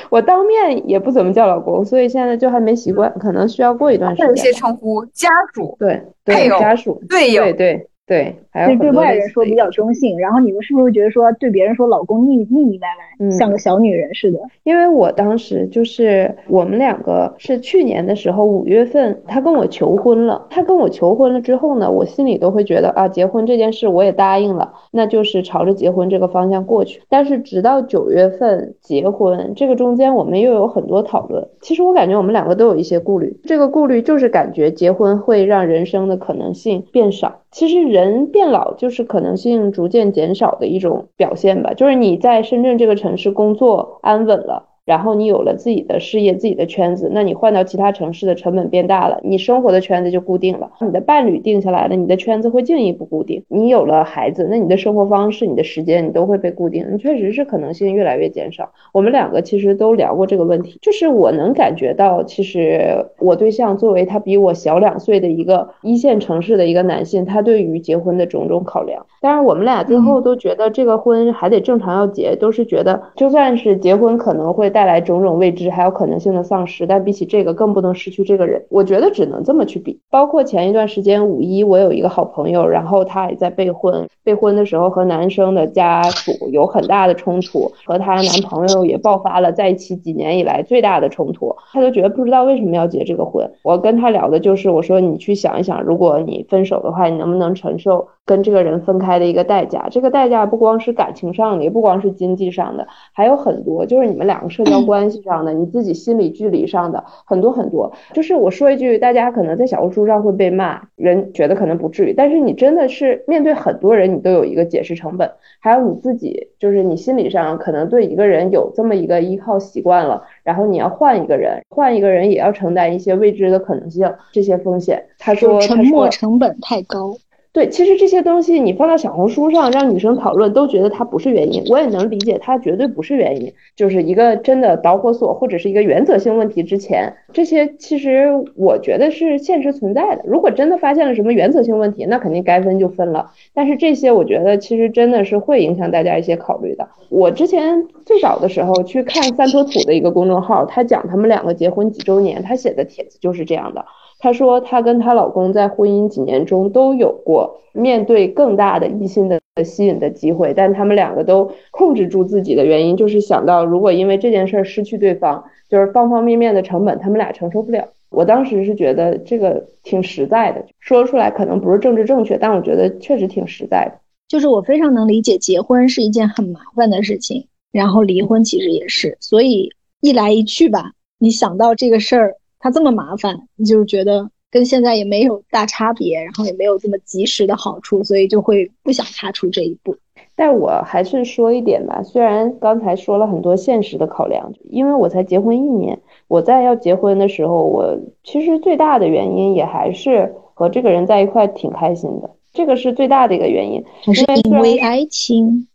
[0.09, 4.29] 我当面也不怎么叫老公，所以现在就还没习惯，可能需要过一段时间。
[4.29, 7.89] 有些称呼家属，对，配偶、家属、队友，对对。
[8.07, 14.39] 对，还有对外人说比较中性，然后你们是不是觉得说对别人说老公腻腻腻歪歪，像个小女人似的？
[14.63, 20.47] 因为我当时就是我们两个是去年的时候五月份，他跟我求婚了。
[20.51, 27.03] 他跟我求婚了之后呢，我心里都会觉得啊，结婚这件事我也答应了，那就是朝着结婚这个方向过去。
[27.09, 31.49] 但是直到九月份结婚，这个中间我们又有很多讨论。
[31.61, 37.41] 其实我感觉我们两个都有一些顾虑，这个顾虑就是感觉结婚会让人生的可能性变少。
[37.57, 41.73] 其实人变老就是可能性逐渐减少的一种表现吧。
[41.73, 53.43] 就是你在深圳这个城市工作安稳了，然后你有了自己的事业、自己的圈子，那你换到其他城市的成本变大了，你生活的圈子就固定了，你的伴侣定下来了，你的圈子会进一步固定。
[53.49, 58.71] 你有了孩子，那你的生活方式、你的时间，你都会被固定，你确实是可能性越来越减少。
[58.93, 69.05] 我们两个其实都聊过这个问题，就是我能感觉到，其实我对象作为他比我小两岁的一个一线城市的一个男性，他对于结婚的种种考量。
[69.21, 74.71] 当然，我们俩最后都觉得这个婚还得正常要结，都是觉得就算是结婚可能会。
[74.77, 78.63] 带来种种未知，还有可能性的丧失，但比起这个，更不能失去这个人。
[78.69, 79.99] 我觉得只能这么去比。
[80.11, 91.57] 包括前一段时间五一，我有一个好朋友，然后她也在备婚，备婚的时候和男生的家属有很大的冲突，和她男朋友也爆发了在一起几年以来最大的冲突。
[91.73, 93.51] 她就觉得不知道为什么要结这个婚。
[93.63, 98.09] 我跟她聊的就是，我说你去想一想，如果你分手的话，你能不能承受？
[98.27, 107.93] 跟这个人分开的一个代价，这个代价不光是感情上的，也不光是经济上的，还有很多，就是你们两个社交关系上的，你自己心理距离上的很多很多。
[108.13, 125.05] 就是我说一句，大家可能在小红书上会被骂，人觉得可能不至于，但是你真的是面对很多人，你都有一个解释成本，还有你自己，就是你心理上可能对一个人有这么一个依靠习惯了，然后你要换一个人，换一个人也要承担一些未知的可能性，这些风险。
[125.19, 127.17] 他说，沉默成本太高。
[127.57, 131.65] 对，其实这些东西你放到小红书上让女生讨论，都觉得它不是原因。
[131.71, 133.51] 我也能理解，它绝对不是原因。
[133.75, 140.23] 就是一个真的导火索或者是一个原则性问题之前，这些其实我觉得是现实存在的。
[140.27, 143.31] 如果真的发现了什么原则性问题，那肯定该分就分了。
[143.55, 146.87] 但是这些我觉得其实真的是会影响大家一些考虑的。
[147.09, 153.87] 我之前最早的时候去看三坨土的一个公众号，他讲他们两个结婚几周年，他写的帖子就是这样的。
[154.27, 167.87] 她说，她跟她老公在婚姻几年中都有过面对更大的异性的吸引的机会，但他们两个都控制住自己的原因，就是想到如果因为这件事儿失去对方，就是方方面面的成本，他们俩承受不了。
[168.11, 174.01] 我当时是觉得这个挺实在的，说出来可能不是政治正确，但我觉得确实挺实在的。
[174.27, 182.35] 就是我非常能理解，结婚是一件很麻烦的事情，然后离婚其实也是，所以一来一去吧，你想到这个事儿。
[182.59, 189.97] 他这么麻烦，你就觉得跟现在也没有大差别，然后也没有这么及时的好处，所以就会不想踏出这一步。
[190.35, 203.83] 但我还是说一点吧，虽然刚才说了很多现实的考量，因为我才结婚一年，我在要结婚的时候，我其实最大的原因也还是和这个人在一块挺开心的，这个是最大的一个原因。
[204.13, 205.67] 是因为爱情。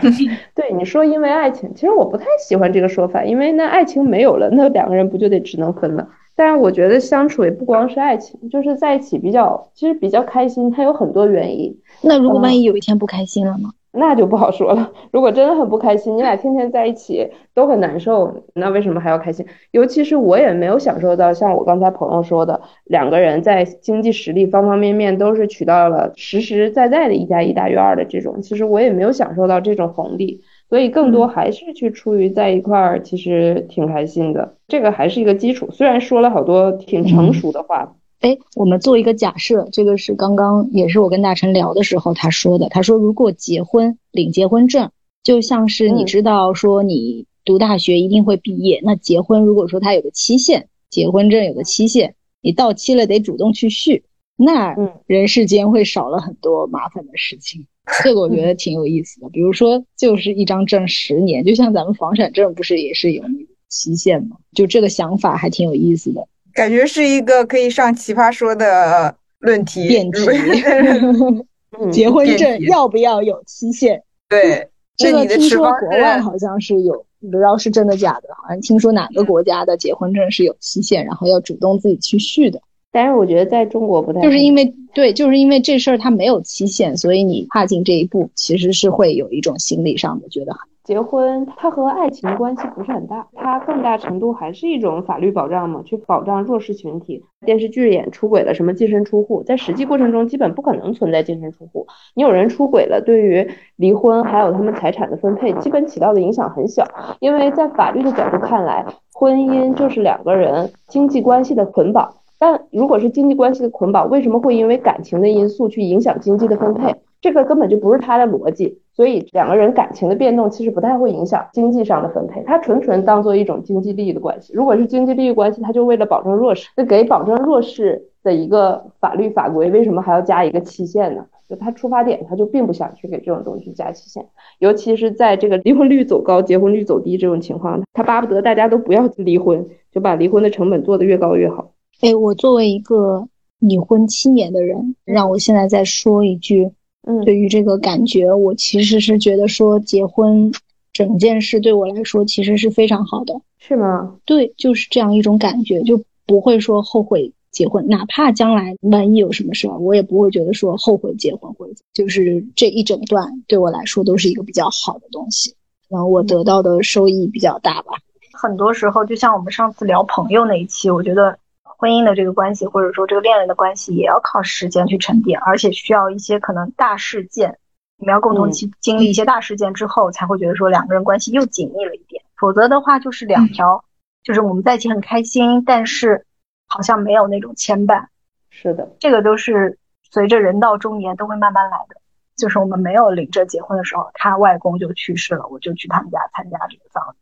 [0.54, 6.08] 对你说，因为爱情，其实我不太喜欢这个说法，因为那爱情没有了，那两个人不就得只能分了？
[6.36, 11.76] 但是我觉得相处也不光是爱情，就是在一起比较，其实比较开心，它有很多原因。
[12.02, 13.70] 那如果万一有一天不开心了呢？
[13.96, 14.92] 那就不好说了。
[15.12, 19.46] 如果真的很不开心，你俩天天在一起都很难受，那为什么还要开心？
[19.70, 30.42] 尤其是我也没有享受到像我刚才朋友说的，两个人在经济实力方方面面都是取到了实实在在的一加一大于二的这种，其实我也没有享受到这种红利。
[30.68, 35.70] 所以更多还是去出于在一块儿，其实挺开心的，这个还是一个基础。
[35.70, 42.70] 虽然说了好多挺成熟的话，哎，我们做一个假设，这个是刚刚也是我跟大成聊的时候他说的。
[42.70, 44.90] 他说如果结婚领结婚证，
[45.22, 54.04] 就像是你知道说你读大学一定会毕业，那结婚如果说它有个期限，结婚证有个期限，你到期了得主动去续，
[54.36, 54.74] 那
[55.06, 57.66] 人世间会少了很多麻烦的事情。
[58.02, 63.22] 这个我觉得挺有意思的，比如说就是一张证十年，就像咱们房产证不是也是有
[63.68, 64.38] 期限吗？
[64.54, 70.20] 就这个想法还挺有意思的，感觉是一个可以上奇葩说的论题辩题。
[71.90, 74.00] 结婚证要不要有期限？
[74.28, 82.60] 对，这个听说国外好像是有，不知道是真的假的，好像听说哪个国家的结婚证是有期限，然后要主动自己去续的。
[82.92, 97.24] 但是我觉得在中国不太，就是因为对，就是因为这事儿它没有期限，所以你踏进这一步，其实是会有一种心理上的觉得，结婚它和爱情关系不是很大，它更大程度还是一种法律保障嘛，去保障弱势群体。
[97.46, 101.86] 电视剧演出轨了什么净身出户，在实际过程中基本不可能存在净身出户。
[102.14, 106.86] 你有人出轨了，对于离婚还有他们财产的分配，基本起到的影响很小，
[107.18, 108.84] 因为在法律的角度看来，
[109.14, 112.16] 婚姻就是两个人经济关系的捆绑。
[112.38, 116.94] 但如果是经济关系的捆绑，为什么会因为感情的因素去影响经济的分配？
[117.24, 118.78] 这个根本就不是他的逻辑。
[118.92, 124.52] 所以两个人感情的变动其实不太会影响经济上的分配，它纯纯当做一种经济利益的关系。
[124.52, 131.24] 如果是经济利益关系，他就为了保证弱势，那给保证弱势的一个法律法规，为什么还要加一个期限呢？
[131.48, 134.24] 就他出发点他就并不想去给这种东西加期限，
[134.58, 141.72] 尤其是在这个离婚率走高、结婚率走低这种情况，他巴不得大家都不要离婚，就把离婚的成本做得越高越好。
[142.00, 143.26] 哎，我作为一个
[143.58, 146.70] 已婚七年的人，让我现在再说一句，
[147.06, 150.52] 嗯，对于这个感觉，我其实是觉得说结婚
[150.92, 154.16] 整件事对我来说其实是非常好的，是吗？
[154.24, 165.54] 对，就是这样一种感觉，就不会说后悔结婚，哪怕将来万一有什么事儿，我也不会觉得说后悔结婚，或者就是这一整段对我来说都是一个比较好的东西，
[165.88, 167.92] 然后我得到的收益比较大吧。
[168.32, 171.38] 很多时候，就像我们上次聊朋友那一期，我觉得。
[171.84, 177.58] 婚姻的这个关系，或者说这个恋人的关系，也要靠时间去沉淀，而且需要一些可能大事件，
[177.98, 182.24] 你们要共同去经历一些大事件之后，才会觉得说两个人关系又紧密了一点。
[182.38, 183.84] 否则的话，就是两条，
[184.22, 186.24] 就是我们在一起很开心，但是
[186.66, 188.06] 好像没有那种牵绊。
[188.48, 189.78] 是的，这个都是
[190.10, 192.00] 随着人到中年都会慢慢来的。
[192.34, 197.16] 就是我们没有领证结婚的时候，他外公就去世了，我就去他们家参加这个葬礼，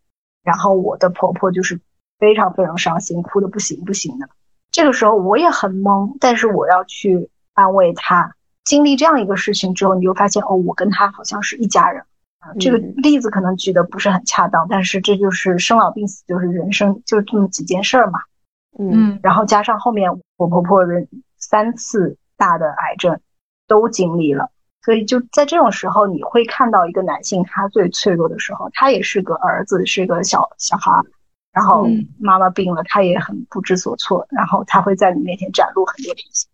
[0.44, 1.80] 然后我的婆婆就是
[2.20, 4.28] 非常非常伤心，哭的不行不行的。
[4.72, 8.34] 这个时候我也很懵，但是我要去安慰他。
[8.64, 12.02] 经历这样一个事情之后，你就发现哦，我跟他好像是一家人
[12.38, 12.54] 啊。
[12.58, 18.20] 这个例子可能举的不是很恰当，但是这就是生老病死，就是人生就这么几件事儿嘛。
[18.78, 21.06] 嗯，然后加上后面我婆婆人
[21.36, 23.20] 三次大的癌症
[23.68, 24.50] 都经历了，
[24.82, 31.04] 所以就在这种时候，你会看到一个男性他最脆弱的时候，他也是个儿子，是个小小孩儿。
[31.52, 31.86] 然后
[32.18, 36.46] 妈妈病了，他也很不知所措，然后他会在你面前展露很多东西。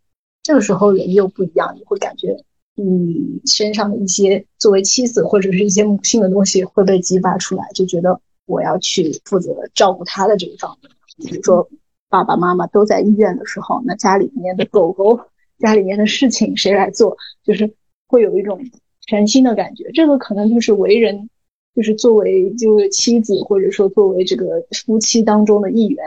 [0.43, 2.37] 这个时候人又不一样，你会感觉
[2.75, 10.91] 你身上的一些作为妻子或者是一些母性的东西会被激发出来，就觉得我要去负责照顾他的这一方面。
[11.31, 11.69] 比如说
[12.09, 15.21] 爸爸妈妈都在医院的时候，那家里面的狗狗、
[15.61, 17.17] 家里面的事情谁来做？
[17.45, 17.73] 就是
[18.09, 18.61] 会有一种
[19.07, 19.93] 全新的感觉。
[19.93, 21.31] 这个可能就是为人。
[21.79, 26.05] 就是作为就是妻子，或者说作为这个夫妻当中的一员，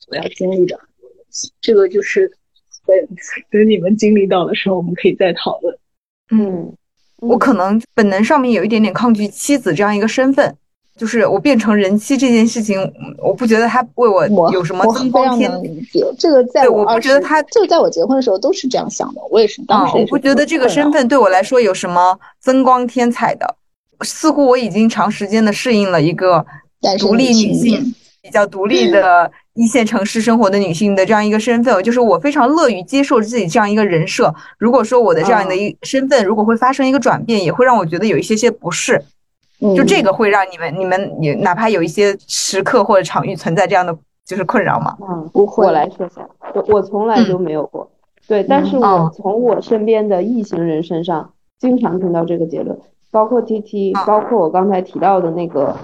[0.00, 0.76] 所要经历的，
[1.60, 2.28] 这个就是
[2.84, 2.98] 等
[3.48, 5.78] 等你们经历到的时候，我们可以再讨论。
[6.32, 6.74] 嗯，
[7.18, 10.52] 我可能本能上面有一点点抗拒妻子这样一个身份，
[10.96, 12.76] 就是我变成人妻这件事情，
[13.18, 15.48] 我不觉得他为我有什么增光添。
[15.62, 23.54] 理解这个，在我不觉得他就在我结婚的时候都是这样想的，我也是当时我不觉得这个身份对我来说有什么增光添彩的。
[24.02, 26.44] 似乎我已经长时间的适应了一个
[26.98, 34.34] 独立女性、比较独立的一线城市生活的女性的这样一个身份，就是我非常乐于接受自己这样一个人设。
[34.58, 39.02] 如果说我的这样的一身份如果会发生一个转变，也会让我觉得有一些些不适。
[39.74, 44.94] 就这个会让你们、你们、你哪怕有一些时刻或者场域存在这样的就是困扰吗？
[45.08, 45.64] 嗯，不会。
[45.64, 47.90] 我来说下，我我从来就没有过。
[48.26, 52.78] 对，但是我从我身边的异性人身上经常听到这个结论。
[53.14, 55.76] 包括 T T，包括我刚才提到的那个，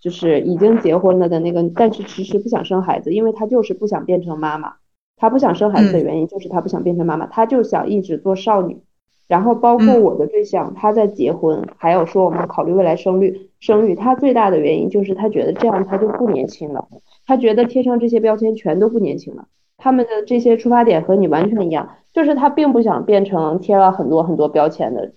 [0.00, 4.74] 就是已经结婚了的那个，但是迟迟不想生孩子，因为他就是不想变成妈妈。
[5.16, 8.82] 他不想生孩子的原因就是他不想变成妈妈，他就想一直做少女。
[9.26, 16.86] 然后包括我的对象，他在结婚，还有说我们考虑未来生育，生育他最大的原因就是他觉得这样他就不年轻了，
[17.26, 19.46] 他觉得贴上这些标签全都不年轻了。
[19.78, 25.12] 他们的这些出发点和你完全一样，就是他并不想变成贴了很多很多标签的。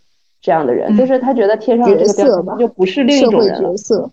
[0.48, 3.70] 这样的人，就是他觉得贴上这个标签就不是另一种人了。
[3.70, 4.12] 角色，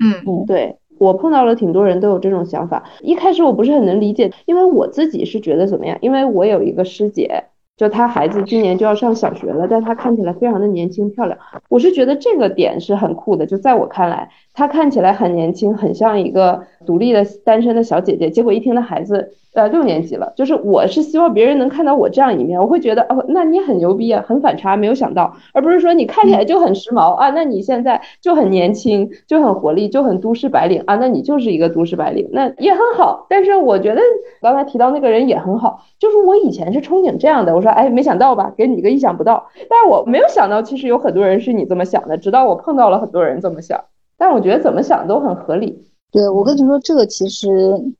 [0.00, 2.82] 嗯嗯，对我碰到了挺多人都有这种想法。
[3.02, 5.98] 一开始我不是很能理解，因为我自己是觉得怎么样？
[6.00, 7.44] 因为我有一个师姐，
[7.76, 11.38] 就她孩子今年就要上小学了，但她看起来非常的年轻漂亮。
[11.68, 18.30] 我是觉得这个点是很酷的，就在我看来，她看起来很年轻，很像一个独立的单身的小姐姐。
[18.30, 19.34] 结果一听她孩子。
[19.56, 33.24] 呃，六年级了，就是我是希望别人能看到我这样一面，我会觉得哦，那你很牛逼啊，很反差，没有想到，而不是说你看起来就很时髦啊，那你现在就很年轻，就很活力，就很都市白领啊，那你就是一个都市白领，那也很好。
[33.30, 34.02] 但是我觉得
[34.42, 43.84] 刚才提到那个人也很好，就是我以前是憧憬这样的，我说哎，没想到吧，给你一个意想不到，但是我没有想到，其实有很多人是你这么想的，直到我碰到了很多人这么想，
[44.18, 45.86] 但我觉得怎么想都很合理。
[46.12, 47.48] 对我跟你说，这个其实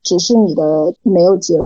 [0.01, 1.59] 只是你的没有结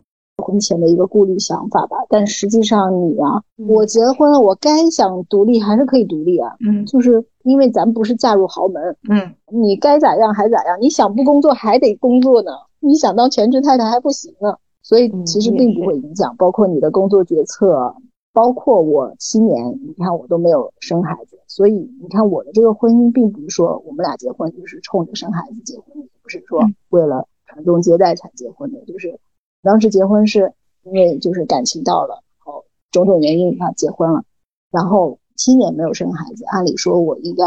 [0.44, 17.96] 婚前的一个顾虑想法吧，但实际上你啊，我结了婚了，我该想独立还是可以独立啊，嗯，就是因为咱不是嫁入豪门，嗯，你该咋样还咋样，你想不工作还得工作呢，你想当全职太太还不行呢，所以其实并不会影响，包括你的工作决策。
[18.34, 29.20] 包括我七年，你看我都没有生孩子，所以你看我的这个婚姻，并不是说我们俩结婚就是冲着生孩子结婚，不是说为了传宗接代才结婚的，就是
[29.62, 30.54] 当时结婚是
[30.84, 34.24] 因为就是感情到了，然后种种原因啊结婚了。
[34.72, 37.44] 然后七年没有生孩子，按理说我应该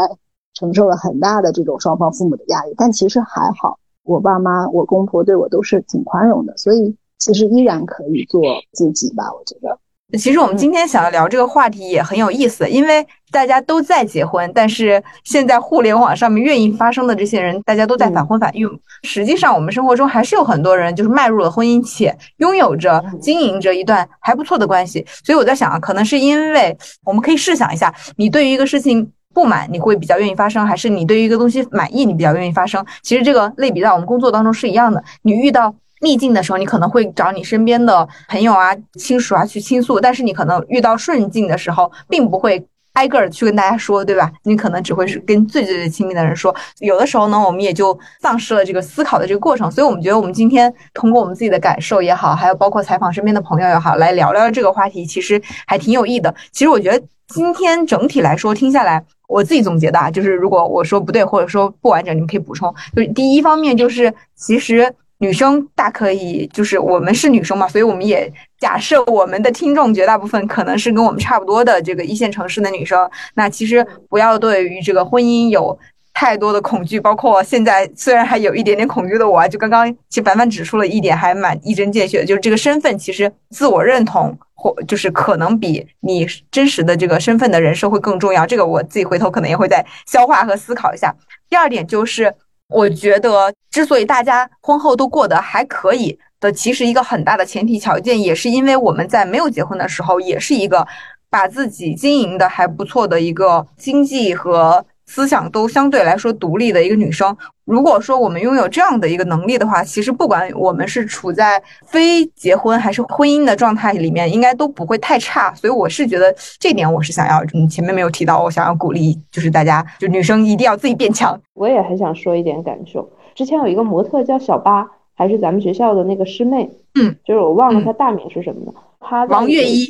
[0.53, 9.79] 承受了很大的这种双方父母的压力，但其实还好，我爸妈、我公婆对我都是挺宽容的，所以其实依然可以做自己吧，我觉得。
[10.17, 18.67] 其实我们今天想要聊这个话题也很有意思，因为大家都在结婚，但是现在互联网上面愿意发生的这些人，大家都在反婚反育。
[19.03, 25.05] 实际上，我们生活中还是有很多人就是迈入了婚姻，且拥有着、经营着一段还不错的关系。
[25.23, 32.85] 所以我在想啊，可能是因为我们可以试想一下，你对于一个事情不满，你会比较愿意发生，还是你对于一个东西满意，你比较愿意发生？
[33.01, 35.73] 其实这个类比在我们工作当中是一样的，你遇到。
[36.05, 44.31] 逆境的时候，你可能会找你身边的朋友啊、亲属啊去倾诉，但是你可能遇到顺境的时候，并不会挨个儿去跟大家说，对吧？
[44.43, 46.55] 你可能只会是跟最最最亲密的人说。
[46.79, 49.69] 有的时候呢，我们也就丧失了这个思考的这个过程。
[49.69, 56.33] 所以，我们觉得我们今天通过我们自己的感受也好，还有包括采访身边的朋友也好，来聊聊这个话题，其实还挺有益的。
[56.53, 62.73] 其实我觉得今天整体来说听下来，我自己总结的啊，就是如果我说不对或者说不完整，你们可以补充。
[62.95, 64.93] 就是第一方面就是其实。
[65.19, 73.09] 女生大可以，就是我们是女生嘛，所以我们也假设我们的听众绝大部分可能是跟我们差不多的这个一线城市的女生。
[73.35, 75.77] 那其实不要对于这个婚姻有
[76.13, 88.45] 太多的恐惧，包括现在虽然还有一点点恐惧的我，就刚刚其实凡凡指出了一点，还蛮一针见血，就是这个身份其实自我认同或就是可能比你真实的这个身份的人设会更重要。
[88.45, 91.15] 这个我自己回头可能也会再消化和思考一下。
[91.49, 92.35] 第二点就是。
[92.67, 100.87] 我觉得，之所以大家婚后都过得还可以的，其实一个很大的前提条件，也是因为我们在没有结婚的时候，也是一个
[101.29, 104.85] 把自己经营的还不错的一个经济和。
[105.05, 115.53] 思想都相对来说独立的一个女生，如果说我们拥有这样的一个能力的话，其实不管我们是处在非结婚还是婚姻的状态里面，应该都不会太差。
[115.53, 121.39] 所以我是觉得这点我是想要，你前面没有提到，我想要鼓励，就是大家就女生一定要自己变强。
[121.53, 123.07] 我也很想说一点感受。
[123.35, 128.73] 之前有一个模特叫小八，还是咱们学校的那个师妹，嗯，就是我忘了她大名是什么了。
[128.99, 129.87] 她王月一。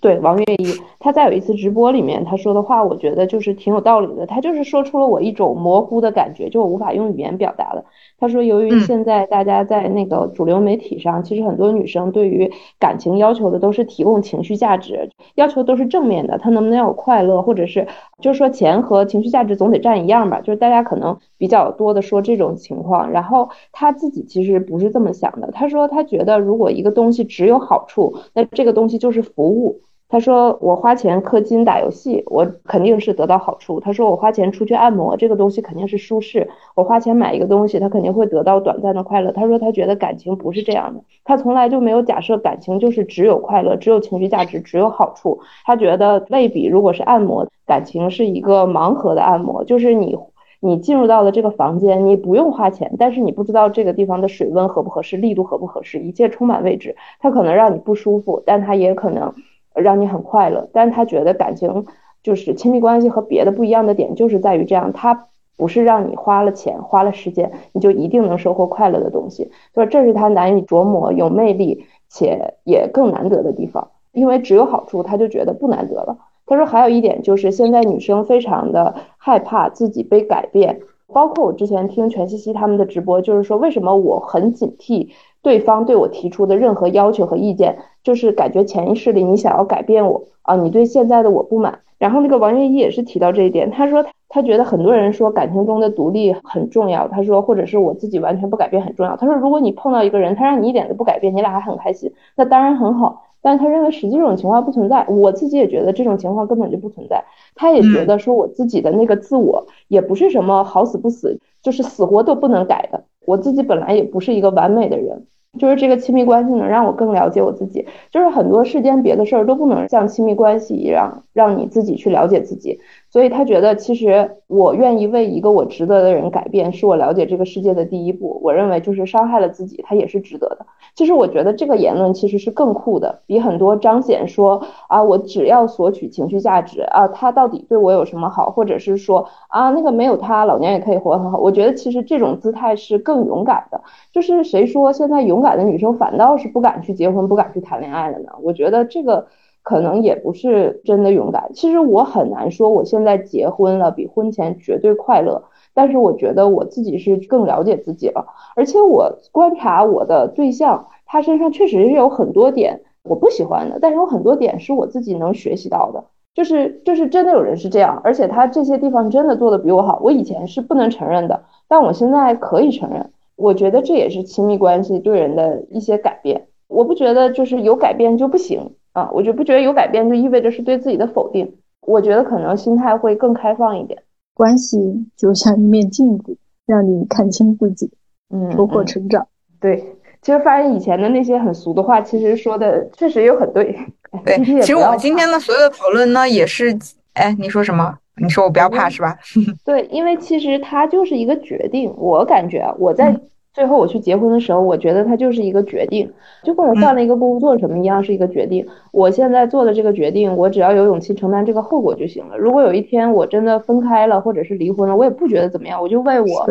[0.00, 0.66] 对王月一，
[0.98, 4.26] 他在有一次直播里面他说的话，我觉得就是挺有道理的。
[4.26, 7.84] 他就是说出了我一种模糊的感觉，就我无法用语言表达的。
[8.18, 16.38] 他说，由于现在大家在那个主流媒体上，其实很多女生对于感情要求的都是提供情绪价值，要求都是正面的。
[16.38, 17.86] 她能不能有快乐，或者是
[18.20, 20.40] 就是说钱和情绪价值总得占一样吧？
[20.40, 23.10] 就是大家可能比较多的说这种情况。
[23.10, 25.50] 然后他自己其实不是这么想的。
[25.52, 29.80] 他说他觉得如果一个东西只有好处，那这个东西就是服务。
[30.10, 36.50] 他说：“我花钱氪金打游戏，我肯定是得到好处。”他说：“我花钱出去按摩，这个东西肯定是舒适。
[36.74, 45.38] 我花钱买一个东西，他肯定会得到短暂的快乐。”他说：“他觉得感情不是这样的，他从来就没有假设感情就是只有快乐，只有情绪价值，只有好处。
[45.64, 50.18] 他觉得类比如果是按摩，感情是一个盲盒的按摩，就是你
[50.58, 56.96] 你进入到了这个房间，你不用花钱，但是你不知道这个地方的水温合不合适，力度合不合适，一切充满未知。
[57.20, 59.32] 它可能让你不舒服，但它也可能。”
[59.80, 61.86] 让你很快乐，但是他觉得感情
[62.22, 69.50] 就是亲密关系和别的不一样的点，就是在于这样，它不是让你花了钱花了时间，你就一定能收获快乐的东西。
[69.74, 73.90] 所以这是他难以琢磨、有魅力且也更难得的地方。
[74.12, 76.18] 因为只有好处，他就觉得不难得了。
[76.46, 80.80] 他说还有一点就是现在女生非常的害怕自己被改变，
[81.12, 85.10] 包括我之前听全西西他们的直播，就是说为什么我很警惕。
[85.42, 91.80] 对方对我提出的任何要求和意见，就是感觉潜意识里你想要改变我啊，你对现在的我不满。
[91.98, 99.16] 然后那个王月一也是提到这一点，他说他觉得很多人说感情中的独立很重要，他说或者是我自己完全不改变很重要。
[99.16, 103.22] 他说如果你碰到一个人，他让你一点都不改变，你俩还很开心，那当然很好。
[103.42, 107.24] 但是他认为实际这种情况不存在，我自己也觉得这种情况根本就不存在。
[107.54, 113.04] 他也觉得说我自己的那个自我也不是什么好死不死，就是死活都不能改的。
[113.26, 115.26] 我自己本来也不是一个完美的人。
[115.58, 122.78] 就是这个亲密关系能让我更了解我自己，就是很多世间别的事儿都不能像亲密关系一样让你自己去了解自己。
[123.10, 128.40] 所以他觉得，其实我愿意为一个我值得的人改变，是我了解这个世界的第一步。
[128.44, 130.66] 我认为就是伤害了自己，他也是值得的。
[131.00, 141.38] 其实我觉得这个言论其实是更酷的，比很多彰显说啊，我只要索取情绪价值啊，他到底对我有什么好，或者是说啊，那个没有他，老娘也可以活得很好。
[141.38, 143.80] 我觉得其实这种姿态是更勇敢的。
[144.12, 148.32] 就是谁说现在勇敢的女生反倒是不敢去结婚、不敢去谈恋爱了呢？
[148.42, 149.26] 我觉得这个。
[149.62, 151.50] 可能也不是真的勇敢。
[151.52, 155.42] 其实我很难说，我现在结婚了比婚前绝对快乐。
[155.80, 166.04] 但是我觉得我自己是更了解自己了，而且我观察我的对象，他身上确实是有很多点我不喜欢的，但是有很多点是我自己能学习到的。
[166.34, 173.10] 就是就是真的有人是这样，而且他这些地方真的做的比我好，我以前是不能承认的，但我现在可以承认。
[173.36, 176.48] 我觉得这也是亲密关系对人的一些改变。
[176.68, 181.54] 我不觉得就是有改变就不行啊，我就不觉得有改变就意味着是对自己的否定。
[181.80, 184.02] 我觉得可能心态会更开放一点。
[184.40, 184.78] 关系
[185.18, 186.34] 就像一面镜子，
[186.64, 187.90] 让你看清自己，
[188.30, 189.28] 嗯，收获成长。
[189.60, 189.84] 对，
[190.22, 193.78] 其实发现以前的那些很俗的话，其实说的确实又很对。
[194.24, 196.74] 对，其实我们今天的所有的讨论呢，也是，
[197.12, 197.94] 哎，你说什么？
[198.16, 199.14] 你说我不要怕是吧？
[199.62, 203.14] 对，因为其实它就是一个决定，我感觉我在。
[203.52, 206.08] 最后我去结婚的时候，我觉得它就是一个决定，
[206.44, 208.64] 就跟我换了一个工作什么一样是一个决定。
[208.92, 212.38] 我现在做的这个决定，我只要有勇气承担这个后果就行了。
[212.38, 216.46] 如果有一天我真的分开了，或者是离婚了，我也不觉得怎么样，我就为我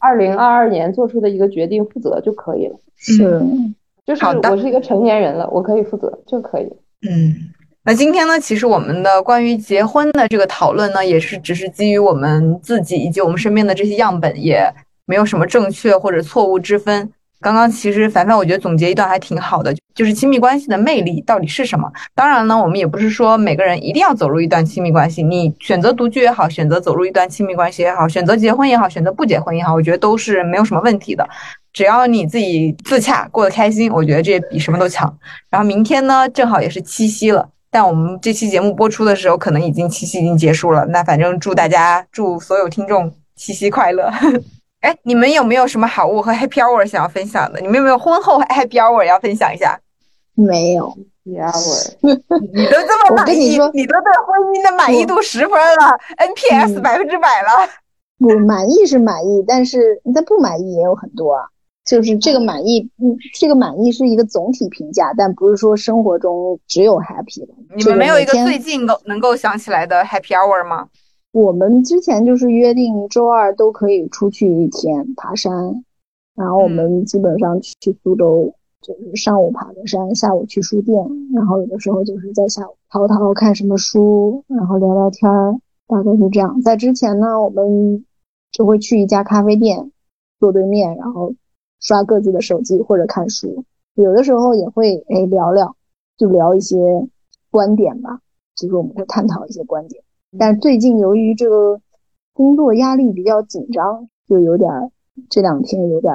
[0.00, 2.76] 二零二二年做出的一个决定负责就可以了。
[2.96, 3.40] 是，
[4.04, 6.64] 就是我是一个成年人了，我可以负责就可以。
[7.08, 7.32] 嗯，
[7.84, 14.68] 那今天呢，其实我们的关于结婚的这个讨论呢，也是只是基于我们自己以及我们身边的这些样本也。
[15.10, 17.10] 没有什么正确或者错误之分。
[17.40, 21.90] 刚刚其实凡凡我觉得总结一段还挺好的，就是亲密关系的魅力到底是什么？
[22.14, 31.28] 当然呢，我们也不是说每个人一定要走入一段亲密关系，你选择独居也好，选择走入一段亲密关系也好，选择结婚也好，选择不结婚也好，我觉得都是没有什么问题的。
[31.72, 35.12] 只要你自己自洽，过得开心，我觉得这比什么都强。
[35.50, 40.84] 然后明天呢，正好也是七夕了，但我们这期节目播出的时候，可能已经七夕已经结束了。
[40.90, 44.12] 那反正祝大家，祝所有听众七夕快乐。
[44.80, 47.60] 哎，你们有没有什么好物和 Happy Hour 想要分享的？
[47.60, 49.78] 你们有没有婚后 Happy Hour 要分享一下？
[50.34, 50.86] 没有
[51.26, 51.94] ，Happy Hour。
[52.00, 57.68] 你都这么满意，你都对婚姻的满意度十分了，NPS 百分之百了。
[58.18, 61.44] 不满意是满意，但是那不满意也有很多啊。
[61.86, 67.54] 就是这个满意，嗯，这个满意是一个总体评价，但不是说生活中只有 Happy 的。
[67.74, 70.86] 你们没有一个最近够能够想起来的 Happy Hour 吗？
[71.32, 75.84] 我们之前就是约定周二都可以出去一天爬山，
[76.34, 80.98] 然后我们基本上去苏州就是上午爬个山，下午去书店，
[81.32, 85.56] 然后有的时候就是在下午淘淘看什么书，然后聊聊天儿，
[85.86, 86.60] 大概是这样。
[86.62, 88.04] 在之前呢，我们
[88.50, 89.92] 就会去一家咖啡店
[90.40, 91.32] 坐对面，然后
[91.78, 93.64] 刷各自的手机或者看书，
[93.94, 95.76] 有的时候也会哎聊聊，
[96.16, 96.76] 就聊一些
[97.52, 98.18] 观点吧，
[98.56, 100.02] 就是我们会探讨一些观点。
[100.38, 101.80] 但最近由于这个
[102.32, 104.70] 工作压力比较紧张，就有点
[105.28, 106.12] 这两天有点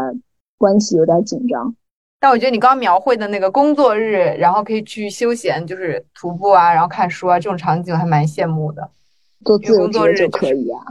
[0.58, 1.76] 关系有点紧张。
[2.20, 8.90] 但我觉得你刚描绘的那个工作日，然后可以去休闲，就是徒步啊，然后看书啊，这种场景还蛮羡慕的。
[9.44, 10.82] 做自由职业就可以啊。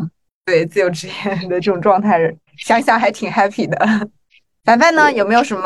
[0.44, 3.76] 对自由职业的这种状态，想想还挺 happy 的。
[4.62, 5.62] 凡凡呢，有没有什么？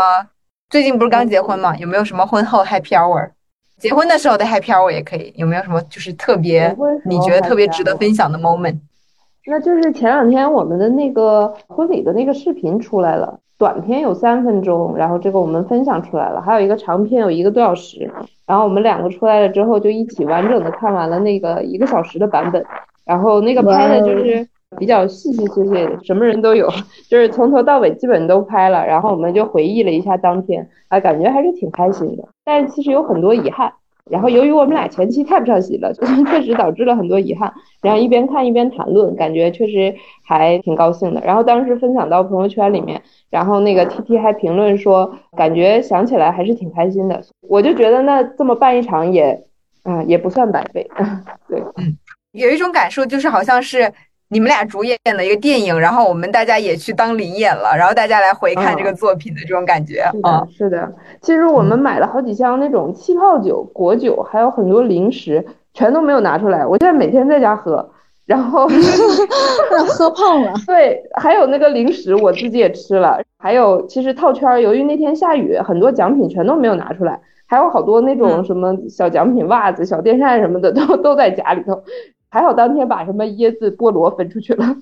[0.71, 1.77] 最近不是刚结婚吗？
[1.77, 3.33] 有没有什么婚后 happy hour？
[3.79, 8.79] 结婚的时候的 happy hour 也可以，有没有什么就是特别你觉得特别值得分享的 moment？
[9.47, 18.11] 那就是前两天我们的那个婚礼的那个视频出来了，短片有三分钟，然后这个我们分享出来了，还有一个长片有一个多小时，
[18.47, 22.62] 然后我们两个出来了之后就一起完整的看完了那个一个小时的版本，
[23.07, 24.47] 然后那个拍的就是
[24.77, 26.69] 比较细细碎碎的，什么人都有，
[27.09, 32.29] 就是从头到尾基本都拍了，然后我们就回忆了一下当天，啊，感觉还是挺开心的。
[32.45, 33.73] 但其实有很多遗憾，
[34.11, 35.93] 然后由于我们俩前期太不上戏了，
[36.29, 37.53] 确实导致了很多遗憾。
[37.81, 41.21] 然后一边看一边谈论，感觉确实还挺高兴的。
[41.23, 43.01] 然后当时分享到朋友圈里面，
[43.31, 47.23] 然后那个 T T 还评论说，感觉想起来还是挺开心的。
[47.49, 49.45] 我就觉得那这么办一场也，
[49.85, 50.87] 嗯，也不算白费。
[51.49, 51.62] 对，
[52.33, 53.91] 有一种感受就是好像是。
[54.31, 60.93] 你们俩主演的一个电影，然后我们大家也去当临演了，然后大家来回看这个作品的这种感觉啊，是的。
[61.22, 66.66] 其实我们买了好几箱那种气泡酒、果酒，还有很多零食，全都没有拿出来。
[66.66, 67.91] 我现在每天在家喝，
[68.26, 68.68] 然后
[69.89, 70.53] 喝胖了。
[70.66, 81.83] 对，还有那个零食我自己也吃了，还有其实套圈，由于那天下雨，很多奖品全都没有拿出来，还有好多那种什么小奖品、袜子、小电扇什么的都都在家里头。
[82.31, 84.76] 还好当天把什么椰子、菠萝分出去了。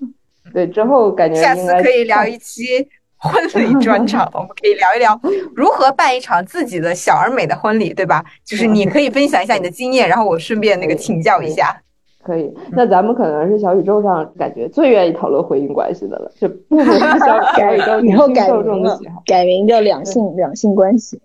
[0.52, 2.88] 对，之后感觉下次可以聊一期
[3.18, 5.20] 婚礼专场，我们可以聊一聊
[5.54, 8.24] 如何办一场自己的小而美的婚礼，对吧？
[8.44, 11.76] 就是你可以分享一下你的经验，然后我顺便那个请教一下。
[12.22, 17.38] 可以，那咱们可能是小宇宙上感觉最愿意讨论婚姻关系的了，就不 能小
[17.72, 21.20] 宇宙以后改名了，改名叫两性两性关系。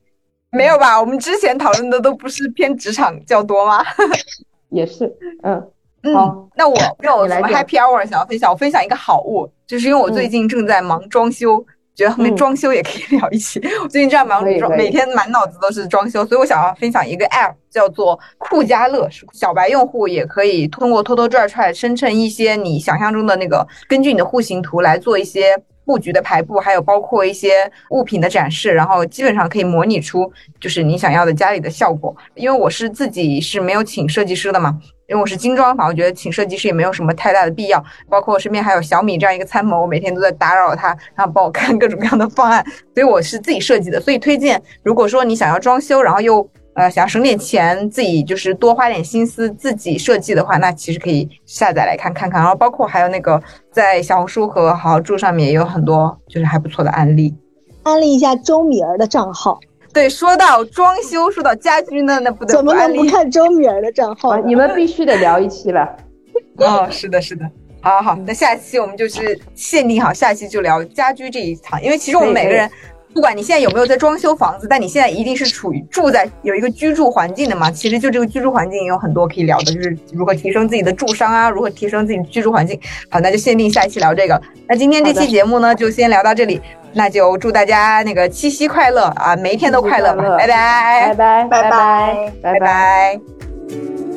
[0.52, 1.00] 没有吧？
[1.00, 3.84] 我们之前讨论的都不是偏职场较多吗？
[4.70, 5.12] 也是，
[5.44, 5.68] 嗯。
[6.04, 8.52] 嗯，那我 没有什么 happy hour 想要分享？
[8.52, 11.64] 我分享一个好物，就是因为我最近正在忙装修，
[11.96, 13.62] 觉得后面装修也可以聊一期。
[13.84, 19.08] 我最近正在忙，每天满脑子都是装修，所以我想要分享一个 app，叫做酷家乐。
[19.10, 32.16] 是小白用户也可以通过拖拖拽拽生成一些你想象中的那个，根据你的户型图来做一些布局的排布，还有包括一些物品的展示，然后基本上可以模拟出就是你想要的家里的效果。
[32.34, 34.80] 因为我是自己是没有请设计师的嘛。
[35.12, 37.84] 因为我是精装房，我觉得请设计师也没有什么太大的必要。
[38.08, 42.66] 包括我身边还有小米这样一个参谋，我每天都在打扰他，然后帮我看各种各样的方案。
[42.96, 44.00] 所以我是自己设计的。
[44.00, 52.40] 所以推荐，如果说你想要装修，然后又呃想要省点钱，自己就是多花点心思自己设计的话，那其实可以下载来看看看。
[52.40, 57.36] 然后包括还有那个在小红书和好好住上面也有很多就是还不错的案例。
[57.84, 59.60] 安利一下周米儿的账号。
[59.94, 64.38] 对，说到装修，说到家居呢，那不得怎么能不看周米儿的账号？
[64.38, 65.88] 你们必须得聊一期了。
[66.58, 67.46] 哦，是的，是的，
[67.82, 72.70] 好好好，那下期我们就是限定好，下期就聊家居这一场，因为其实我们每个人，
[73.14, 77.70] 不管你现在有没有在装修房子，但你现在一定是处于住在有一个居住环境的嘛。
[77.70, 82.80] 其实就这个居住环境也有很多可以聊的，就是如何提升自己的住商啊，如何提升自己的居住环境。
[83.10, 84.42] 好，那就限定下一期聊这个。
[84.68, 86.62] 那今天这期节目呢，就先聊到这里。
[86.94, 93.20] 那就祝大家那个七夕快乐啊，每一天都快乐吧，拜拜，拜拜，拜拜，拜拜。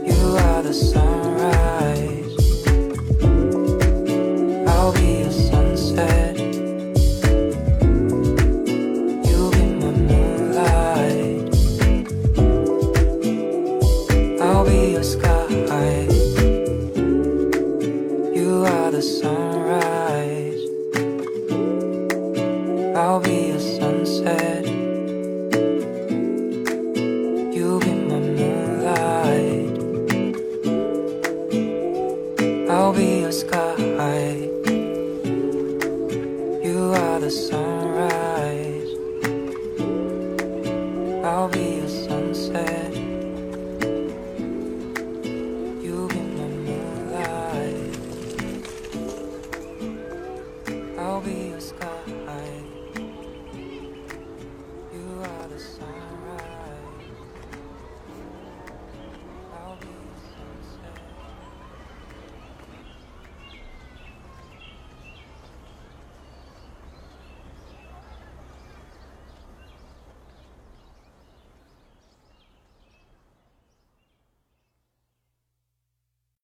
[0.04, 2.13] You are the sunrise.